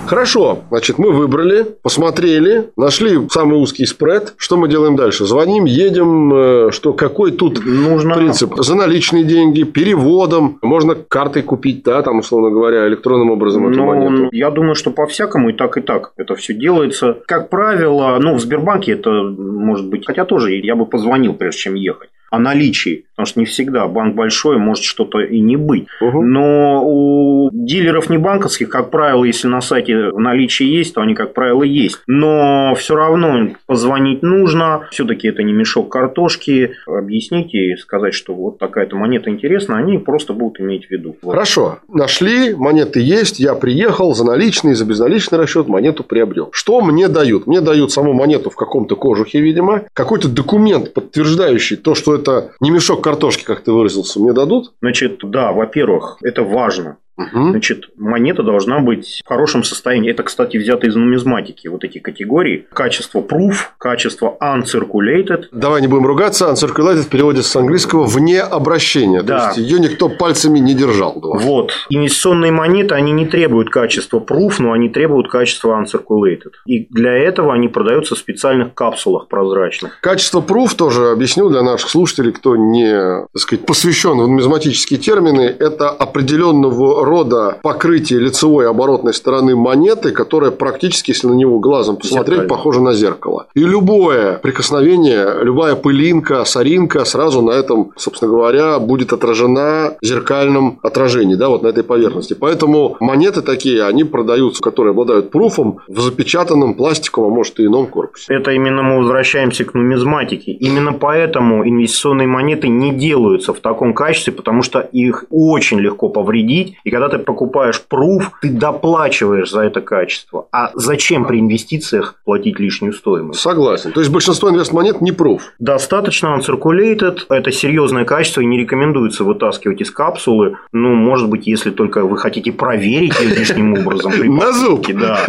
Хорошо, 0.07 0.59
значит, 0.70 0.99
мы 0.99 1.12
выбрали, 1.12 1.64
посмотрели, 1.83 2.70
нашли 2.77 3.16
самый 3.31 3.59
узкий 3.59 3.87
спред. 3.87 4.35
Что 4.37 4.57
мы 4.57 4.68
делаем 4.68 4.96
дальше? 4.96 5.25
Звоним, 5.25 5.66
едем, 5.66 6.35
э, 6.35 6.70
что 6.73 6.92
какой 6.94 7.31
тут 7.31 7.64
нужно 7.64 8.16
принцип? 8.16 8.55
За 8.57 8.75
наличные 8.75 9.23
деньги, 9.23 9.62
переводом, 9.62 10.59
можно 10.62 10.96
картой 10.96 11.42
купить, 11.42 11.85
да, 11.85 12.03
там, 12.03 12.18
условно 12.18 12.51
говоря, 12.51 12.88
электронным 12.88 13.31
образом 13.31 13.68
эту 13.68 13.79
ну, 13.79 13.87
монету. 13.87 14.29
Я 14.33 14.51
думаю, 14.51 14.75
что 14.75 14.90
по-всякому 14.90 15.51
и 15.51 15.53
так, 15.53 15.77
и 15.77 15.81
так 15.81 16.12
это 16.16 16.35
все 16.35 16.55
делается. 16.55 17.18
Как 17.27 17.49
правило, 17.49 18.18
ну, 18.20 18.35
в 18.35 18.40
Сбербанке 18.40 18.92
это 18.92 19.11
может 19.11 19.87
быть, 19.87 20.05
хотя 20.05 20.25
тоже 20.25 20.57
я 20.57 20.75
бы 20.75 20.87
позвонил, 20.87 21.35
прежде 21.35 21.61
чем 21.61 21.75
ехать. 21.75 22.11
О 22.31 22.38
наличии. 22.38 23.05
Потому 23.21 23.27
что 23.27 23.40
не 23.40 23.47
всегда 23.47 23.87
банк 23.87 24.14
большой, 24.14 24.57
может 24.57 24.85
что-то 24.85 25.21
и 25.21 25.40
не 25.40 25.57
быть. 25.57 25.87
Угу. 26.01 26.23
Но 26.23 26.83
у 26.87 27.51
дилеров 27.53 28.09
не 28.09 28.16
банковских, 28.16 28.71
как 28.71 28.90
правило, 28.90 29.25
если 29.25 29.47
на 29.49 29.61
сайте 29.61 30.11
в 30.11 30.19
наличии 30.19 30.64
есть, 30.64 30.95
то 30.95 31.03
они, 31.03 31.14
как 31.14 31.35
правило, 31.35 31.62
есть. 31.62 31.99
Но 32.07 32.75
все 32.77 32.95
равно 32.95 33.51
позвонить 33.66 34.23
нужно. 34.23 34.88
Все-таки 34.90 35.29
это 35.29 35.43
не 35.43 35.53
мешок 35.53 35.93
картошки. 35.93 36.77
Объяснить 36.87 37.53
и 37.55 37.77
сказать, 37.77 38.14
что 38.14 38.33
вот 38.35 38.59
такая-то 38.59 38.97
монета 38.97 39.29
интересна, 39.29 39.77
они 39.77 39.99
просто 39.99 40.33
будут 40.33 40.61
иметь 40.61 40.87
в 40.87 40.90
виду. 40.90 41.16
Вот. 41.21 41.33
Хорошо. 41.33 41.81
Нашли, 41.88 42.55
монеты 42.55 43.01
есть, 43.01 43.40
я 43.40 43.55
приехал 43.55 44.14
за 44.14 44.25
наличный, 44.25 44.75
за 44.75 44.87
безналичный 44.87 45.37
расчет 45.37 45.69
монету 45.69 46.05
приобрел. 46.05 46.49
Что 46.53 46.81
мне 46.81 47.09
дают? 47.09 47.47
Мне 47.47 47.61
дают 47.61 47.93
саму 47.93 48.12
монету 48.14 48.51
в 48.51 48.57
каком-то 48.57 48.97
кожухе, 48.97 49.40
видимо, 49.40 49.83
какой-то 49.93 50.29
документ, 50.29 50.95
подтверждающий 50.95 51.77
то, 51.77 51.95
что 51.95 52.19
это 52.20 52.52
не 52.61 52.70
мешок 52.70 53.02
картошки, 53.02 53.44
как 53.44 53.62
ты 53.62 53.72
выразился, 53.72 54.20
мне 54.20 54.33
дадут? 54.33 54.74
Значит, 54.80 55.20
да, 55.22 55.52
во-первых, 55.52 56.18
это 56.22 56.42
важно. 56.42 56.98
Угу. 57.20 57.50
Значит, 57.50 57.90
монета 57.96 58.42
должна 58.42 58.80
быть 58.80 59.22
в 59.24 59.28
хорошем 59.28 59.62
состоянии. 59.64 60.11
Это, 60.11 60.22
кстати, 60.22 60.56
взято 60.56 60.87
из 60.87 60.96
нумизматики. 60.96 61.68
Вот 61.68 61.85
эти 61.85 61.98
категории. 61.98 62.66
Качество 62.72 63.20
proof, 63.20 63.54
качество 63.78 64.37
uncirculated. 64.40 65.44
Давай 65.52 65.80
не 65.80 65.87
будем 65.87 66.06
ругаться. 66.06 66.46
Uncirculated 66.50 67.02
в 67.02 67.09
переводе 67.09 67.42
с 67.42 67.54
английского 67.54 68.04
вне 68.04 68.40
обращения. 68.40 69.22
Да. 69.22 69.52
То 69.52 69.61
есть, 69.61 69.70
ее 69.70 69.80
никто 69.80 70.09
пальцами 70.09 70.59
не 70.59 70.74
держал. 70.74 71.20
Давай. 71.20 71.44
Вот. 71.44 71.72
Инвестиционные 71.90 72.52
монеты, 72.52 72.94
они 72.94 73.12
не 73.12 73.26
требуют 73.26 73.70
качества 73.70 74.20
proof, 74.20 74.54
но 74.59 74.72
они 74.72 74.88
требуют 74.88 75.30
качества 75.30 75.83
uncirculated. 75.83 76.52
И 76.66 76.87
для 76.90 77.12
этого 77.12 77.52
они 77.52 77.68
продаются 77.68 78.14
в 78.14 78.18
специальных 78.18 78.74
капсулах 78.74 79.28
прозрачных. 79.28 80.00
Качество 80.00 80.40
proof 80.40 80.74
тоже 80.76 81.11
объясню 81.11 81.48
для 81.50 81.62
наших 81.62 81.90
слушателей, 81.90 82.33
кто 82.33 82.56
не 82.56 83.26
так 83.33 83.40
сказать, 83.40 83.66
посвящен 83.66 84.12
в 84.12 84.28
нумизматические 84.28 84.98
термины. 84.98 85.42
Это 85.59 85.90
определенного 85.90 87.04
рода 87.11 87.59
покрытие 87.62 88.20
лицевой 88.20 88.68
оборотной 88.68 89.12
стороны 89.12 89.57
монеты, 89.57 90.12
которая 90.12 90.51
практически, 90.51 91.11
если 91.11 91.27
на 91.27 91.35
него 91.35 91.59
глазом 91.59 91.96
посмотреть, 91.96 92.49
похожа 92.49 92.81
на 92.81 92.92
зеркало. 92.92 93.46
И 93.55 93.61
любое 93.61 94.38
прикосновение, 94.38 95.42
любая 95.42 95.75
пылинка, 95.75 96.44
соринка 96.44 97.05
сразу 97.05 97.42
на 97.42 97.51
этом, 97.51 97.92
собственно 97.96 98.31
говоря, 98.31 98.79
будет 98.79 99.12
отражена 99.12 99.96
в 100.01 100.07
зеркальном 100.07 100.79
отражении, 100.83 101.35
да, 101.35 101.49
вот 101.49 101.62
на 101.62 101.68
этой 101.68 101.83
поверхности. 101.83 102.35
Поэтому 102.35 102.96
монеты 103.01 103.42
такие, 103.42 103.85
они 103.85 104.05
продаются, 104.05 104.62
которые 104.62 104.92
обладают 104.92 105.31
пруфом 105.31 105.81
в 105.88 106.01
запечатанном 106.01 106.75
пластиковом, 106.75 107.33
а 107.33 107.35
может 107.35 107.59
и 107.61 107.66
ином 107.66 107.87
корпусе. 107.87 108.33
Это 108.35 108.53
именно 108.53 108.83
мы 108.83 108.99
возвращаемся 108.99 109.64
к 109.64 109.75
нумизматике. 109.75 110.53
Именно 110.53 110.92
поэтому 110.92 111.66
инвестиционные 111.68 112.29
монеты 112.29 112.68
не 112.68 112.92
делаются 112.92 113.53
в 113.53 113.61
таком 113.61 113.94
качестве, 113.94 114.33
потому 114.33 114.62
что 114.62 114.81
их 114.81 115.25
очень 115.31 115.81
легко 115.81 116.09
повредить. 116.09 116.77
И 116.85 116.90
когда 117.00 117.16
ты 117.16 117.24
покупаешь 117.24 117.80
пруф, 117.80 118.32
ты 118.42 118.50
доплачиваешь 118.50 119.50
за 119.50 119.62
это 119.62 119.80
качество. 119.80 120.48
А 120.52 120.70
зачем 120.74 121.24
при 121.24 121.40
инвестициях 121.40 122.16
платить 122.26 122.60
лишнюю 122.60 122.92
стоимость? 122.92 123.40
Согласен. 123.40 123.92
То 123.92 124.00
есть 124.00 124.12
большинство 124.12 124.50
инвестмонет 124.50 125.00
не 125.00 125.10
пруф. 125.10 125.54
Достаточно 125.58 126.36
uncirculated. 126.36 127.20
Это 127.30 127.52
серьезное 127.52 128.04
качество 128.04 128.42
и 128.42 128.46
не 128.46 128.58
рекомендуется 128.58 129.24
вытаскивать 129.24 129.80
из 129.80 129.90
капсулы. 129.90 130.56
Ну, 130.72 130.94
может 130.94 131.30
быть, 131.30 131.46
если 131.46 131.70
только 131.70 132.04
вы 132.04 132.18
хотите 132.18 132.52
проверить 132.52 133.18
ее 133.18 133.34
лишним 133.34 133.72
образом. 133.78 134.12
На 134.36 134.52
зуб. 134.52 134.86
Да. 134.92 135.20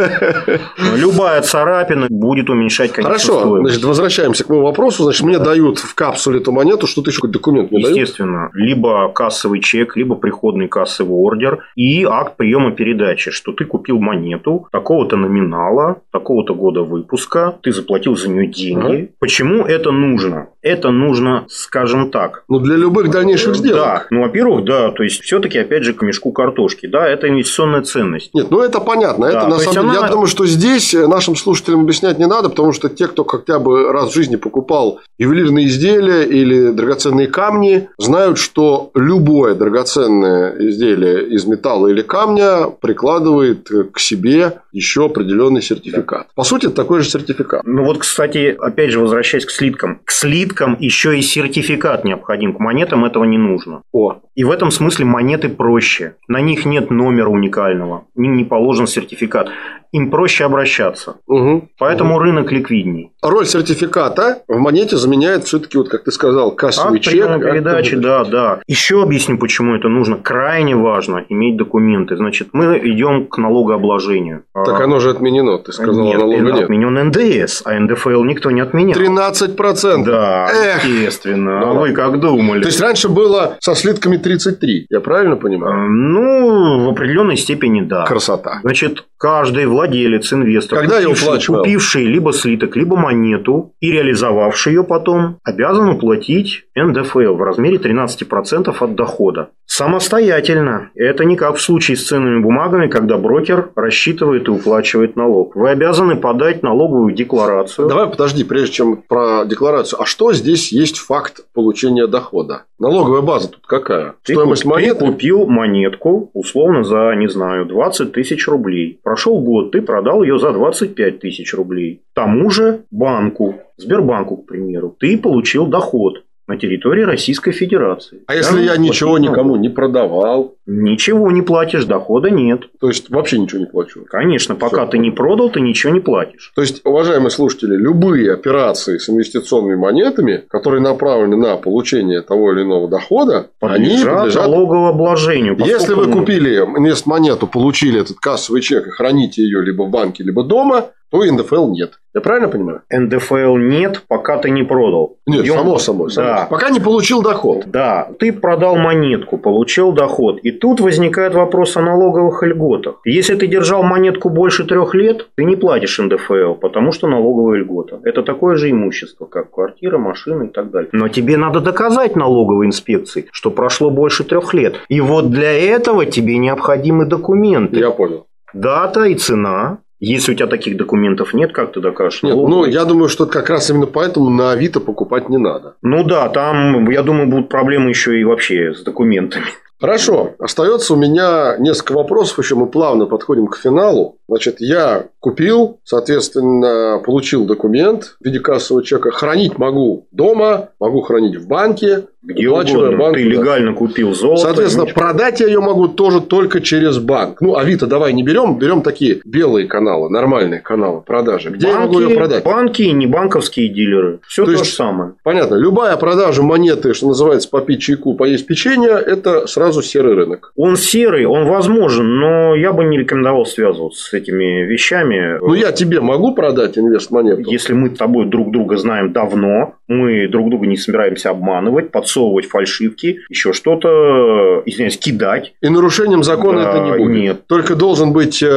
Любая 0.97 1.41
царапина 1.41 2.07
будет 2.09 2.49
уменьшать, 2.49 2.91
конечно, 2.91 3.13
Хорошо. 3.13 3.39
Стоимость. 3.39 3.75
Значит, 3.75 3.85
возвращаемся 3.85 4.43
к 4.43 4.49
моему 4.49 4.65
вопросу. 4.65 5.03
Значит, 5.03 5.23
мне 5.23 5.39
дают 5.39 5.79
в 5.79 5.95
капсуле 5.95 6.41
эту 6.41 6.51
монету, 6.51 6.85
что-то 6.85 7.11
еще 7.11 7.21
какой 7.21 7.31
документ 7.31 7.71
мне 7.71 7.79
Естественно. 7.79 8.49
Дают? 8.51 8.55
Либо 8.55 9.09
кассовый 9.13 9.61
чек, 9.61 9.95
либо 9.95 10.15
приходный 10.15 10.67
кассовый 10.67 11.13
ордер 11.13 11.60
и 11.75 12.03
акт 12.03 12.37
приема 12.37 12.71
передачи, 12.71 13.31
что 13.31 13.51
ты 13.51 13.65
купил 13.65 13.99
монету 13.99 14.67
такого-то 14.71 15.17
номинала, 15.17 16.01
такого-то 16.11 16.53
года 16.55 16.81
выпуска, 16.81 17.57
ты 17.61 17.71
заплатил 17.71 18.15
за 18.15 18.29
нее 18.29 18.47
деньги. 18.47 18.97
Ага. 19.03 19.07
Почему 19.19 19.65
это 19.65 19.91
нужно? 19.91 20.49
Это 20.61 20.91
нужно, 20.91 21.45
скажем 21.49 22.11
так. 22.11 22.43
Ну, 22.47 22.59
для 22.59 22.75
любых 22.75 23.09
дальнейших 23.09 23.55
сделок. 23.55 23.81
Да. 23.81 24.05
Ну, 24.11 24.21
во-первых, 24.21 24.63
да, 24.65 24.91
то 24.91 25.03
есть, 25.03 25.21
все-таки, 25.21 25.57
опять 25.57 25.83
же, 25.83 25.93
к 25.93 26.01
мешку 26.03 26.31
картошки. 26.31 26.85
Да, 26.85 27.07
это 27.07 27.27
инвестиционная 27.27 27.81
ценность. 27.81 28.33
Нет, 28.33 28.47
ну, 28.51 28.61
это 28.61 28.79
понятно. 28.79 29.31
Да, 29.31 29.39
это, 29.39 29.47
на 29.47 29.59
самом 29.59 29.87
деле, 29.87 29.97
она... 29.97 30.07
я 30.07 30.11
думаю, 30.11 30.27
что 30.27 30.45
здесь 30.45 30.93
нашим 30.93 31.35
слушателям 31.35 31.81
объяснять 31.81 32.19
не 32.19 32.27
надо, 32.27 32.49
потому 32.49 32.73
что 32.73 32.89
те, 32.89 33.07
кто 33.07 33.23
хотя 33.23 33.59
бы 33.59 33.91
раз 33.91 34.11
в 34.11 34.13
жизни 34.13 34.35
покупал 34.35 34.99
ювелирные 35.17 35.67
изделия 35.67 36.23
или 36.23 36.71
драгоценные 36.71 37.27
камни, 37.27 37.89
знают, 37.97 38.37
что 38.37 38.91
любое 38.93 39.55
драгоценное 39.55 40.55
изделие 40.59 41.27
из 41.29 41.45
металла 41.45 41.87
или 41.87 42.01
камня 42.01 42.67
прикладывает 42.81 43.67
к 43.93 43.99
себе 43.99 44.59
еще 44.71 45.05
определенный 45.05 45.61
сертификат. 45.61 46.27
По 46.35 46.43
сути, 46.43 46.67
это 46.67 46.75
такой 46.75 47.01
же 47.01 47.09
сертификат. 47.09 47.61
Ну 47.65 47.83
вот, 47.83 47.99
кстати, 47.99 48.55
опять 48.59 48.91
же, 48.91 48.99
возвращаясь 48.99 49.45
к 49.45 49.51
слиткам. 49.51 50.01
К 50.05 50.11
слиткам 50.11 50.77
еще 50.79 51.17
и 51.17 51.21
сертификат 51.21 52.03
необходим. 52.03 52.53
К 52.53 52.59
монетам 52.59 53.05
этого 53.05 53.23
не 53.23 53.37
нужно. 53.37 53.83
О. 53.91 54.21
И 54.35 54.43
в 54.43 54.51
этом 54.51 54.71
смысле 54.71 55.05
монеты 55.05 55.49
проще. 55.49 56.15
На 56.27 56.41
них 56.41 56.65
нет 56.65 56.89
номера 56.89 57.29
уникального. 57.29 58.05
Им 58.15 58.37
не 58.37 58.43
положен 58.43 58.87
сертификат 58.87 59.49
им 59.91 60.09
проще 60.09 60.45
обращаться. 60.45 61.15
Угу. 61.27 61.69
Поэтому 61.77 62.15
угу. 62.15 62.23
рынок 62.23 62.51
ликвидней. 62.51 63.11
Роль 63.21 63.45
сертификата 63.45 64.39
в 64.47 64.57
монете 64.57 64.97
заменяет 64.97 65.43
все-таки, 65.43 65.77
вот 65.77 65.89
как 65.89 66.03
ты 66.03 66.11
сказал, 66.11 66.51
кассовый 66.51 66.99
акт 66.99 67.05
чек. 67.07 67.41
передачи, 67.41 67.95
да, 67.95 68.23
да. 68.23 68.59
Еще 68.67 69.03
объясню, 69.03 69.37
почему 69.37 69.75
это 69.75 69.89
нужно. 69.89 70.17
Крайне 70.17 70.75
важно 70.75 71.25
иметь 71.29 71.57
документы. 71.57 72.15
Значит, 72.15 72.49
мы 72.53 72.79
идем 72.79 73.27
к 73.27 73.37
налогообложению. 73.37 74.43
Так 74.53 74.79
оно 74.81 74.99
же 74.99 75.09
отменено, 75.09 75.57
ты 75.59 75.71
сказал, 75.71 76.03
нет, 76.03 76.19
налога 76.19 76.51
нет. 76.51 76.63
отменен 76.63 77.07
НДС, 77.07 77.61
а 77.65 77.79
НДФЛ 77.79 78.23
никто 78.23 78.51
не 78.51 78.61
отменял. 78.61 78.99
13%. 78.99 80.03
Да, 80.05 80.49
Эх. 80.51 80.85
естественно. 80.85 81.69
А 81.69 81.73
вы 81.73 81.93
как 81.93 82.19
думали? 82.19 82.61
То 82.61 82.67
есть, 82.67 82.81
раньше 82.81 83.09
было 83.09 83.57
со 83.59 83.75
слитками 83.75 84.17
33, 84.17 84.87
я 84.89 84.99
правильно 84.99 85.35
понимаю? 85.35 85.89
Ну, 85.89 86.85
в 86.85 86.89
определенной 86.89 87.37
степени 87.37 87.81
да. 87.81 88.05
Красота. 88.05 88.59
Значит, 88.63 89.05
каждый 89.17 89.65
владелец, 89.81 90.31
инвестор, 90.33 90.79
Когда 90.79 91.01
купивший, 91.01 91.55
купивший 91.55 92.05
либо 92.05 92.33
слиток, 92.33 92.75
либо 92.75 92.95
монету 92.95 93.73
и 93.79 93.91
реализовавший 93.91 94.73
ее 94.73 94.83
потом, 94.83 95.37
обязан 95.43 95.89
уплатить 95.89 96.65
НДФЛ 96.75 97.35
в 97.35 97.43
размере 97.43 97.77
13% 97.77 98.75
от 98.79 98.95
дохода. 98.95 99.49
Самостоятельно. 99.65 100.89
Это 100.95 101.23
не 101.23 101.35
как 101.35 101.55
в 101.55 101.61
случае 101.61 101.97
с 101.97 102.05
ценными 102.05 102.41
бумагами, 102.41 102.87
когда 102.87 103.17
брокер 103.17 103.71
рассчитывает 103.75 104.47
и 104.47 104.51
уплачивает 104.51 105.15
налог. 105.15 105.55
Вы 105.55 105.69
обязаны 105.69 106.17
подать 106.17 106.61
налоговую 106.61 107.13
декларацию. 107.13 107.87
Давай 107.87 108.07
подожди, 108.07 108.43
прежде 108.43 108.73
чем 108.73 108.97
про 109.07 109.45
декларацию. 109.45 110.01
А 110.01 110.05
что 110.05 110.33
здесь 110.33 110.71
есть 110.71 110.97
факт 110.97 111.45
получения 111.53 112.07
дохода? 112.07 112.63
Налоговая 112.79 113.21
база 113.21 113.47
тут 113.49 113.65
какая? 113.65 114.15
Ты 114.23 114.33
Стоимость 114.33 114.63
куп, 114.63 114.73
монеты? 114.73 114.95
Ты 114.95 115.05
купил 115.05 115.45
монетку, 115.45 116.31
условно, 116.33 116.83
за, 116.83 117.13
не 117.15 117.29
знаю, 117.29 117.65
20 117.65 118.11
тысяч 118.11 118.47
рублей. 118.47 118.99
Прошел 119.03 119.39
год, 119.39 119.70
ты 119.71 119.81
продал 119.81 120.23
ее 120.23 120.37
за 120.37 120.51
25 120.51 121.19
тысяч 121.19 121.53
рублей. 121.53 122.03
Тому 122.13 122.49
же 122.49 122.85
банку, 122.91 123.55
Сбербанку, 123.77 124.37
к 124.37 124.45
примеру, 124.45 124.95
ты 124.99 125.17
получил 125.17 125.65
доход 125.65 126.23
на 126.47 126.57
территории 126.57 127.03
Российской 127.03 127.51
Федерации. 127.51 128.23
А 128.27 128.35
если 128.35 128.61
я 128.61 128.77
ничего 128.77 129.17
никому 129.17 129.55
не 129.55 129.69
продавал? 129.69 130.55
Ничего 130.65 131.31
не 131.31 131.41
платишь, 131.41 131.85
дохода 131.85 132.29
нет. 132.29 132.63
То 132.79 132.87
есть 132.87 133.09
вообще 133.09 133.39
ничего 133.39 133.59
не 133.59 133.65
плачу? 133.65 134.05
Конечно, 134.09 134.55
пока 134.55 134.83
Все. 134.83 134.91
ты 134.91 134.97
не 134.97 135.11
продал, 135.11 135.49
ты 135.49 135.59
ничего 135.61 135.93
не 135.93 135.99
платишь. 135.99 136.51
То 136.55 136.61
есть, 136.61 136.81
уважаемые 136.85 137.29
слушатели, 137.29 137.75
любые 137.75 138.33
операции 138.33 138.97
с 138.97 139.09
инвестиционными 139.09 139.75
монетами, 139.75 140.43
которые 140.49 140.81
направлены 140.81 141.37
на 141.37 141.57
получение 141.57 142.21
того 142.21 142.53
или 142.53 142.63
иного 142.63 142.87
дохода, 142.87 143.47
подлежат 143.59 144.07
они 144.07 144.15
подлежат 144.15 144.47
налогообложению. 144.47 145.57
Если 145.59 145.93
вы 145.93 146.11
купили 146.11 146.57
инвестмонету, 146.57 147.47
получили 147.47 148.01
этот 148.01 148.17
кассовый 148.17 148.61
чек 148.61 148.87
и 148.87 148.91
храните 148.91 149.43
ее 149.43 149.61
либо 149.61 149.83
в 149.83 149.89
банке, 149.89 150.23
либо 150.23 150.43
дома, 150.43 150.87
то 151.11 151.23
НДФЛ 151.23 151.71
нет. 151.71 151.99
Я 152.13 152.21
правильно 152.21 152.47
понимаю? 152.47 152.81
НДФЛ 152.89 153.57
нет, 153.57 154.03
пока 154.07 154.37
ты 154.37 154.49
не 154.49 154.63
продал. 154.63 155.17
Нет, 155.25 155.43
Идем... 155.43 155.55
само 155.55 155.77
собой. 155.77 156.09
Само 156.09 156.27
да. 156.27 156.47
Пока 156.49 156.69
не 156.69 156.79
получил 156.79 157.21
доход. 157.21 157.65
Да, 157.67 158.09
ты 158.19 158.31
продал 158.31 158.77
монетку, 158.77 159.37
получил 159.37 159.91
доход. 159.91 160.39
И 160.39 160.51
тут 160.51 160.79
возникает 160.79 161.33
вопрос 161.33 161.75
о 161.77 161.81
налоговых 161.81 162.43
льготах. 162.43 163.01
Если 163.05 163.35
ты 163.35 163.47
держал 163.47 163.83
монетку 163.83 164.29
больше 164.29 164.65
трех 164.65 164.93
лет, 164.93 165.27
ты 165.35 165.43
не 165.43 165.55
платишь 165.55 165.99
НДФЛ, 165.99 166.55
потому 166.55 166.91
что 166.93 167.07
налоговая 167.07 167.59
льгота. 167.59 167.99
Это 168.03 168.23
такое 168.23 168.55
же 168.55 168.71
имущество, 168.71 169.25
как 169.25 169.51
квартира, 169.51 169.97
машина 169.97 170.43
и 170.43 170.49
так 170.49 170.71
далее. 170.71 170.89
Но 170.93 171.09
тебе 171.09 171.35
надо 171.37 171.59
доказать 171.59 172.15
налоговой 172.15 172.67
инспекции, 172.67 173.27
что 173.31 173.51
прошло 173.51 173.89
больше 173.89 174.23
трех 174.23 174.53
лет. 174.53 174.75
И 174.87 175.01
вот 175.01 175.29
для 175.29 175.51
этого 175.51 176.05
тебе 176.05 176.37
необходимы 176.37 177.05
документы. 177.05 177.79
Я 177.79 177.91
понял. 177.91 178.27
Дата 178.53 179.05
и 179.05 179.15
цена 179.15 179.79
Если 180.01 180.31
у 180.31 180.35
тебя 180.35 180.47
таких 180.47 180.77
документов 180.77 181.35
нет, 181.35 181.53
как 181.53 181.73
ты 181.73 181.79
докажешь? 181.79 182.23
Нет, 182.23 182.35
ну, 182.35 182.65
я 182.65 182.85
думаю, 182.85 183.07
что 183.07 183.27
как 183.27 183.51
раз 183.51 183.69
именно 183.69 183.85
поэтому 183.85 184.31
на 184.31 184.51
Авито 184.51 184.79
покупать 184.79 185.29
не 185.29 185.37
надо. 185.37 185.75
Ну 185.83 186.03
да, 186.03 186.27
там, 186.29 186.89
я 186.89 187.03
думаю, 187.03 187.29
будут 187.29 187.49
проблемы 187.49 187.89
еще 187.89 188.19
и 188.19 188.23
вообще 188.23 188.73
с 188.73 188.81
документами. 188.81 189.45
Хорошо. 189.81 190.35
Остается 190.37 190.93
у 190.93 190.95
меня 190.97 191.55
несколько 191.57 191.93
вопросов, 191.93 192.37
еще 192.37 192.53
мы 192.53 192.67
плавно 192.67 193.07
подходим 193.07 193.47
к 193.47 193.57
финалу. 193.57 194.19
Значит, 194.27 194.57
я 194.59 195.07
купил, 195.19 195.79
соответственно, 195.83 197.01
получил 197.03 197.45
документ 197.45 198.15
в 198.19 198.25
виде 198.25 198.39
кассового 198.39 198.83
чека. 198.83 199.09
Хранить 199.09 199.57
могу 199.57 200.07
дома, 200.11 200.69
могу 200.79 201.01
хранить 201.01 201.35
в 201.35 201.47
банке. 201.47 202.05
Где 202.23 202.49
угодно. 202.49 202.97
Банку, 202.97 203.15
Ты 203.15 203.23
легально 203.23 203.71
да. 203.71 203.77
купил 203.77 204.13
золото. 204.13 204.43
Соответственно, 204.43 204.83
ничего. 204.83 204.99
продать 204.99 205.39
я 205.39 205.47
ее 205.47 205.59
могу 205.59 205.87
тоже 205.87 206.21
только 206.21 206.61
через 206.61 206.99
банк. 206.99 207.41
Ну, 207.41 207.55
Авито 207.55 207.87
давай 207.87 208.13
не 208.13 208.21
берем, 208.21 208.59
берем 208.59 208.83
такие 208.83 209.21
белые 209.25 209.67
каналы, 209.67 210.09
нормальные 210.09 210.59
каналы 210.59 211.01
продажи. 211.01 211.49
Где 211.49 211.67
банки, 211.67 211.79
я 211.79 211.85
могу 211.87 211.99
ее 211.99 212.15
продать? 212.15 212.43
Банки 212.43 212.83
и 212.83 212.91
не 212.91 213.07
банковские 213.07 213.69
дилеры. 213.69 214.19
Все 214.27 214.43
то, 214.43 214.51
то 214.51 214.51
есть, 214.51 214.65
же 214.65 214.71
самое. 214.71 215.13
Понятно. 215.23 215.55
Любая 215.55 215.97
продажа 215.97 216.43
монеты, 216.43 216.93
что 216.93 217.07
называется, 217.07 217.49
попить 217.49 217.81
чайку, 217.81 218.13
поесть 218.13 218.45
печенье, 218.45 218.91
это 218.91 219.47
сразу 219.47 219.81
серый 219.81 220.13
рынок. 220.13 220.51
Он 220.55 220.75
серый, 220.75 221.25
он 221.25 221.47
возможен, 221.47 222.19
но 222.19 222.55
я 222.55 222.71
бы 222.71 222.83
не 222.83 222.99
рекомендовал 222.99 223.47
связываться 223.47 224.03
с 224.03 224.13
этими 224.13 224.63
вещами. 224.65 225.39
Ну, 225.39 225.55
я 225.55 225.71
тебе 225.71 226.01
могу 226.01 226.35
продать 226.35 226.77
инвест-монету? 226.77 227.49
Если 227.49 227.73
мы 227.73 227.89
с 227.89 227.97
тобой 227.97 228.27
друг 228.27 228.51
друга 228.51 228.77
знаем 228.77 229.11
давно, 229.11 229.73
мы 229.91 230.27
друг 230.27 230.49
друга 230.49 230.67
не 230.67 230.77
собираемся 230.77 231.29
обманывать, 231.29 231.91
подсовывать 231.91 232.45
фальшивки, 232.45 233.21
еще 233.29 233.53
что-то, 233.53 234.63
извиняюсь, 234.65 234.97
кидать. 234.97 235.53
И 235.61 235.69
нарушением 235.69 236.23
закона 236.23 236.63
да, 236.63 236.69
это 236.69 236.79
не 236.79 236.97
будет? 236.97 237.21
Нет. 237.21 237.47
Только 237.47 237.75
должен 237.75 238.13
быть 238.13 238.41
э, 238.41 238.47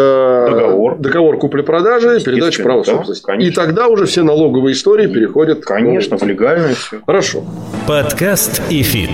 договор, 0.51 0.99
договор 0.99 1.39
купли-продажи, 1.39 2.21
передача 2.25 2.63
права 2.63 2.85
да, 2.85 2.93
собственности. 2.93 3.25
Конечно. 3.27 3.51
И 3.51 3.55
тогда 3.55 3.89
уже 3.89 4.07
все 4.07 4.23
налоговые 4.23 4.75
истории 4.75 5.07
переходят... 5.07 5.65
Конечно, 5.65 6.17
в 6.19 6.23
легальное 6.23 6.75
все. 6.75 7.01
Хорошо. 7.05 7.45
Подкаст 7.87 8.63
«Эфит». 8.71 9.11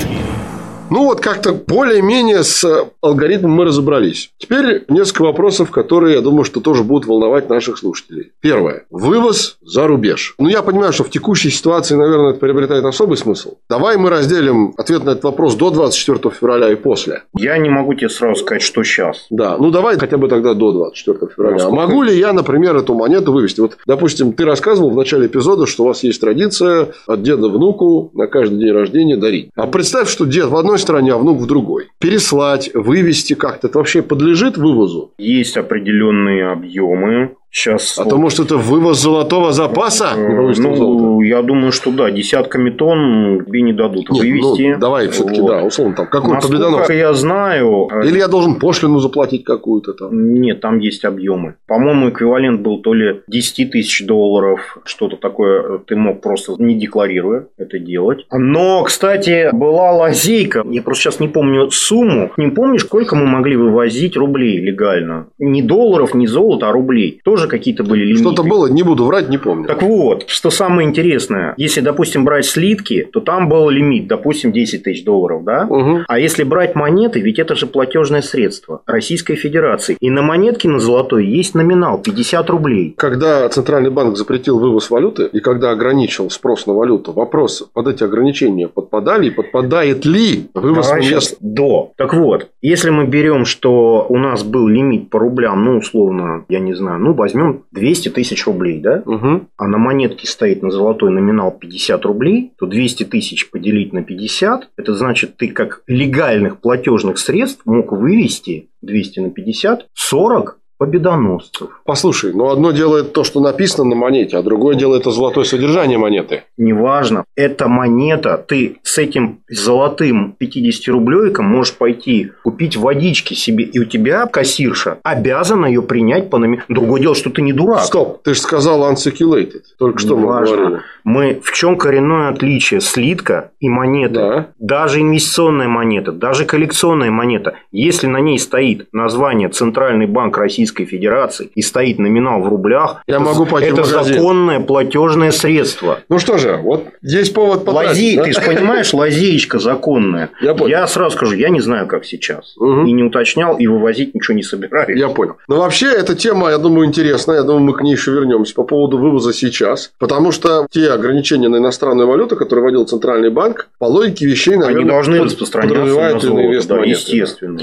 Ну 0.90 1.04
вот 1.04 1.20
как-то 1.20 1.52
более-менее 1.52 2.42
с 2.42 2.90
алгоритмом 3.00 3.52
мы 3.52 3.64
разобрались. 3.64 4.32
Теперь 4.38 4.84
несколько 4.88 5.22
вопросов, 5.22 5.70
которые, 5.70 6.16
я 6.16 6.20
думаю, 6.20 6.44
что 6.44 6.60
тоже 6.60 6.82
будут 6.82 7.06
волновать 7.06 7.48
наших 7.48 7.78
слушателей. 7.78 8.32
Первое. 8.40 8.86
Вывоз 8.90 9.58
за 9.62 9.86
рубеж. 9.86 10.34
Ну, 10.38 10.48
я 10.48 10.62
понимаю, 10.62 10.92
что 10.92 11.04
в 11.04 11.10
текущей 11.10 11.50
ситуации, 11.50 11.94
наверное, 11.94 12.30
это 12.30 12.40
приобретает 12.40 12.84
особый 12.84 13.16
смысл. 13.16 13.54
Давай 13.68 13.96
мы 13.96 14.10
разделим 14.10 14.74
ответ 14.76 15.04
на 15.04 15.10
этот 15.10 15.22
вопрос 15.22 15.54
до 15.54 15.70
24 15.70 16.34
февраля 16.34 16.72
и 16.72 16.74
после. 16.74 17.22
Я 17.38 17.56
не 17.58 17.70
могу 17.70 17.94
тебе 17.94 18.08
сразу 18.08 18.40
сказать, 18.40 18.62
что 18.62 18.82
сейчас. 18.82 19.26
Да, 19.30 19.56
ну 19.58 19.70
давай 19.70 19.96
хотя 19.96 20.18
бы 20.18 20.26
тогда 20.26 20.54
до 20.54 20.72
24 20.72 21.32
февраля. 21.32 21.66
А 21.66 21.70
могу 21.70 22.02
ли 22.02 22.18
я, 22.18 22.32
например, 22.32 22.76
эту 22.76 22.94
монету 22.94 23.32
вывести? 23.32 23.60
Вот, 23.60 23.78
допустим, 23.86 24.32
ты 24.32 24.44
рассказывал 24.44 24.90
в 24.90 24.96
начале 24.96 25.26
эпизода, 25.26 25.66
что 25.66 25.84
у 25.84 25.86
вас 25.86 26.02
есть 26.02 26.20
традиция 26.20 26.88
от 27.06 27.22
деда 27.22 27.48
внуку 27.48 28.10
на 28.12 28.26
каждый 28.26 28.58
день 28.58 28.72
рождения 28.72 29.16
дарить. 29.16 29.50
А 29.54 29.68
представь, 29.68 30.08
что 30.08 30.24
дед 30.24 30.46
в 30.46 30.56
одной 30.56 30.79
стороне, 30.80 31.12
а 31.12 31.18
внук 31.18 31.38
в 31.38 31.46
другой. 31.46 31.88
Переслать, 31.98 32.70
вывести 32.74 33.34
как-то, 33.34 33.68
это 33.68 33.78
вообще 33.78 34.02
подлежит 34.02 34.56
вывозу? 34.56 35.12
Есть 35.18 35.56
определенные 35.56 36.50
объемы, 36.50 37.36
Сейчас. 37.50 37.98
А 37.98 38.04
вот. 38.04 38.10
то, 38.10 38.16
может, 38.16 38.40
это 38.40 38.56
вывоз 38.56 39.00
золотого 39.00 39.52
запаса? 39.52 40.10
Э, 40.16 40.52
ну, 40.56 41.20
я 41.22 41.42
думаю, 41.42 41.72
что 41.72 41.90
да, 41.90 42.10
десятками 42.10 42.70
тонн 42.70 43.44
тебе 43.44 43.62
не 43.62 43.72
дадут 43.72 44.08
Нет, 44.10 44.22
вывести. 44.22 44.72
Ну, 44.74 44.78
давай 44.78 45.08
все-таки, 45.08 45.40
вот. 45.40 45.50
да, 45.50 45.62
условно, 45.64 45.96
там 45.96 46.06
какой 46.06 46.34
Насколько 46.34 46.92
я 46.92 47.12
знаю. 47.12 47.88
Э, 47.90 48.06
Или 48.06 48.18
я 48.18 48.28
должен 48.28 48.56
пошлину 48.56 49.00
заплатить 49.00 49.44
какую-то 49.44 49.94
там? 49.94 50.34
Нет, 50.34 50.60
там 50.60 50.78
есть 50.78 51.04
объемы. 51.04 51.56
По-моему, 51.66 52.10
эквивалент 52.10 52.60
был 52.60 52.78
то 52.78 52.94
ли 52.94 53.22
10 53.26 53.72
тысяч 53.72 54.06
долларов, 54.06 54.78
что-то 54.84 55.16
такое 55.16 55.78
ты 55.78 55.96
мог 55.96 56.20
просто 56.20 56.54
не 56.58 56.74
декларируя 56.76 57.46
это 57.58 57.78
делать. 57.78 58.26
Но, 58.30 58.82
кстати, 58.84 59.48
была 59.52 59.92
лазейка. 59.92 60.64
Я 60.68 60.82
просто 60.82 61.04
сейчас 61.04 61.20
не 61.20 61.28
помню 61.28 61.70
сумму. 61.70 62.30
Не 62.36 62.50
помнишь, 62.50 62.82
сколько 62.82 63.16
мы 63.16 63.26
могли 63.26 63.56
вывозить 63.56 64.16
рублей 64.16 64.58
легально? 64.58 65.26
Не 65.38 65.62
долларов, 65.62 66.14
не 66.14 66.26
золота, 66.26 66.68
а 66.68 66.72
рублей. 66.72 67.20
Тоже 67.24 67.39
тоже 67.40 67.50
какие-то 67.50 67.84
были 67.84 68.04
лимиты. 68.04 68.22
Что-то 68.22 68.42
было, 68.42 68.66
не 68.66 68.82
буду 68.82 69.04
врать, 69.04 69.28
не 69.28 69.38
помню. 69.38 69.66
Так 69.66 69.82
вот, 69.82 70.24
что 70.28 70.50
самое 70.50 70.88
интересное, 70.88 71.54
если, 71.56 71.80
допустим, 71.80 72.24
брать 72.24 72.46
слитки, 72.46 73.08
то 73.12 73.20
там 73.20 73.48
был 73.48 73.70
лимит, 73.70 74.06
допустим, 74.06 74.52
10 74.52 74.82
тысяч 74.82 75.04
долларов, 75.04 75.44
да? 75.44 75.66
Угу. 75.68 76.00
А 76.08 76.18
если 76.18 76.44
брать 76.44 76.74
монеты, 76.74 77.20
ведь 77.20 77.38
это 77.38 77.54
же 77.54 77.66
платежное 77.66 78.22
средство 78.22 78.82
Российской 78.86 79.36
Федерации. 79.36 79.96
И 80.00 80.10
на 80.10 80.22
монетке 80.22 80.68
на 80.68 80.78
золотой 80.78 81.26
есть 81.26 81.54
номинал 81.54 81.98
50 81.98 82.50
рублей. 82.50 82.94
Когда 82.96 83.48
Центральный 83.48 83.90
банк 83.90 84.16
запретил 84.16 84.58
вывоз 84.58 84.90
валюты 84.90 85.28
и 85.32 85.40
когда 85.40 85.70
ограничил 85.70 86.30
спрос 86.30 86.66
на 86.66 86.74
валюту, 86.74 87.12
вопрос, 87.12 87.68
под 87.72 87.88
эти 87.88 88.04
ограничения 88.04 88.68
подпадали 88.68 89.28
и 89.28 89.30
подпадает 89.30 90.04
ли 90.04 90.48
вывоз 90.54 90.88
Давай 90.88 91.10
мест? 91.10 91.36
До. 91.40 91.92
Так 91.96 92.14
вот, 92.14 92.48
если 92.62 92.90
мы 92.90 93.06
берем, 93.06 93.44
что 93.44 94.06
у 94.08 94.18
нас 94.18 94.42
был 94.42 94.68
лимит 94.68 95.10
по 95.10 95.18
рублям, 95.18 95.64
ну, 95.64 95.78
условно, 95.78 96.44
я 96.48 96.60
не 96.60 96.74
знаю, 96.74 97.00
ну, 97.00 97.14
возьмем 97.32 97.64
200 97.72 98.10
тысяч 98.10 98.46
рублей, 98.46 98.80
да, 98.80 99.02
угу. 99.04 99.46
а 99.56 99.66
на 99.66 99.78
монетке 99.78 100.26
стоит 100.26 100.62
на 100.62 100.70
золотой 100.70 101.10
номинал 101.10 101.52
50 101.52 102.04
рублей, 102.04 102.52
то 102.58 102.66
200 102.66 103.04
тысяч 103.04 103.50
поделить 103.50 103.92
на 103.92 104.02
50, 104.02 104.70
это 104.76 104.94
значит, 104.94 105.36
ты 105.36 105.48
как 105.48 105.82
легальных 105.86 106.60
платежных 106.60 107.18
средств 107.18 107.62
мог 107.64 107.92
вывести 107.92 108.70
200 108.82 109.20
на 109.20 109.30
50, 109.30 109.86
40 109.94 110.60
победоносцев. 110.80 111.68
Послушай, 111.84 112.32
ну 112.32 112.48
одно 112.48 112.70
делает 112.70 113.12
то, 113.12 113.22
что 113.22 113.40
написано 113.40 113.90
на 113.90 113.96
монете, 113.96 114.38
а 114.38 114.42
другое 114.42 114.76
делает 114.76 115.02
это 115.02 115.10
золотое 115.10 115.44
содержание 115.44 115.98
монеты. 115.98 116.44
Неважно. 116.56 117.24
Это 117.36 117.68
монета. 117.68 118.42
Ты 118.48 118.78
с 118.82 118.96
этим 118.96 119.40
золотым 119.46 120.34
50-рублевиком 120.40 121.42
можешь 121.42 121.74
пойти 121.74 122.32
купить 122.42 122.78
водички 122.78 123.34
себе, 123.34 123.64
и 123.64 123.78
у 123.78 123.84
тебя 123.84 124.24
кассирша 124.24 124.96
обязана 125.02 125.66
ее 125.66 125.82
принять 125.82 126.30
по 126.30 126.38
номер. 126.38 126.64
Другое 126.70 127.02
дело, 127.02 127.14
что 127.14 127.28
ты 127.28 127.42
не 127.42 127.52
дурак. 127.52 127.82
Стоп, 127.82 128.22
ты 128.22 128.32
же 128.32 128.40
сказал 128.40 128.90
unseculated. 128.90 129.60
Только 129.78 129.98
что 129.98 130.16
Неважно. 130.16 130.56
мы 130.56 130.62
говорили. 130.62 130.82
Мы 131.04 131.40
в 131.42 131.52
чем 131.52 131.76
коренное 131.76 132.28
отличие 132.28 132.80
слитка 132.80 133.50
и 133.60 133.68
монеты? 133.68 134.14
Да. 134.14 134.46
Даже 134.58 135.00
инвестиционная 135.00 135.68
монета, 135.68 136.12
даже 136.12 136.44
коллекционная 136.44 137.10
монета, 137.10 137.54
если 137.72 138.06
на 138.06 138.18
ней 138.18 138.38
стоит 138.38 138.88
название 138.92 139.48
Центральный 139.48 140.06
банк 140.06 140.36
Российской 140.38 140.69
Федерации 140.78 141.50
и 141.54 141.62
стоит 141.62 141.98
номинал 141.98 142.40
в 142.40 142.48
рублях, 142.48 143.02
я 143.06 143.16
это, 143.16 143.24
могу 143.24 143.44
это 143.56 143.84
законное 143.84 144.60
платежное 144.60 145.30
средство. 145.30 146.00
Ну 146.08 146.18
что 146.18 146.38
же, 146.38 146.56
вот 146.56 146.86
есть 147.02 147.34
повод 147.34 147.64
потратить. 147.64 147.90
Лази... 147.90 148.16
Да? 148.16 148.24
Ты 148.24 148.32
же 148.32 148.40
понимаешь, 148.40 148.92
лазеечка 148.92 149.58
законная. 149.58 150.30
Я, 150.40 150.54
понял. 150.54 150.70
я 150.70 150.86
сразу 150.86 151.16
скажу, 151.16 151.34
я 151.34 151.48
не 151.48 151.60
знаю, 151.60 151.86
как 151.86 152.04
сейчас. 152.04 152.56
Угу. 152.56 152.86
И 152.86 152.92
не 152.92 153.02
уточнял, 153.02 153.56
и 153.56 153.66
вывозить 153.66 154.14
ничего 154.14 154.36
не 154.36 154.42
собираюсь. 154.42 154.98
Я 154.98 155.08
понял. 155.08 155.36
Но 155.48 155.58
вообще 155.58 155.86
эта 155.86 156.14
тема, 156.14 156.50
я 156.50 156.58
думаю, 156.58 156.86
интересная. 156.86 157.36
Я 157.36 157.42
думаю, 157.42 157.62
мы 157.62 157.72
к 157.74 157.82
ней 157.82 157.92
еще 157.92 158.12
вернемся 158.12 158.54
по 158.54 158.64
поводу 158.64 158.98
вывоза 158.98 159.32
сейчас. 159.32 159.92
Потому 159.98 160.32
что 160.32 160.66
те 160.70 160.90
ограничения 160.90 161.48
на 161.48 161.56
иностранную 161.56 162.08
валюту, 162.08 162.36
которые 162.36 162.64
вводил 162.64 162.84
Центральный 162.84 163.30
банк, 163.30 163.68
по 163.78 163.84
логике 163.84 164.26
вещей, 164.26 164.56
наверное, 164.56 164.82
Они 164.82 164.90
должны 164.90 165.22
распространяться 165.22 165.80
на 165.80 165.88
золото, 165.88 166.68
да, 166.68 166.84
естественно. 166.84 167.60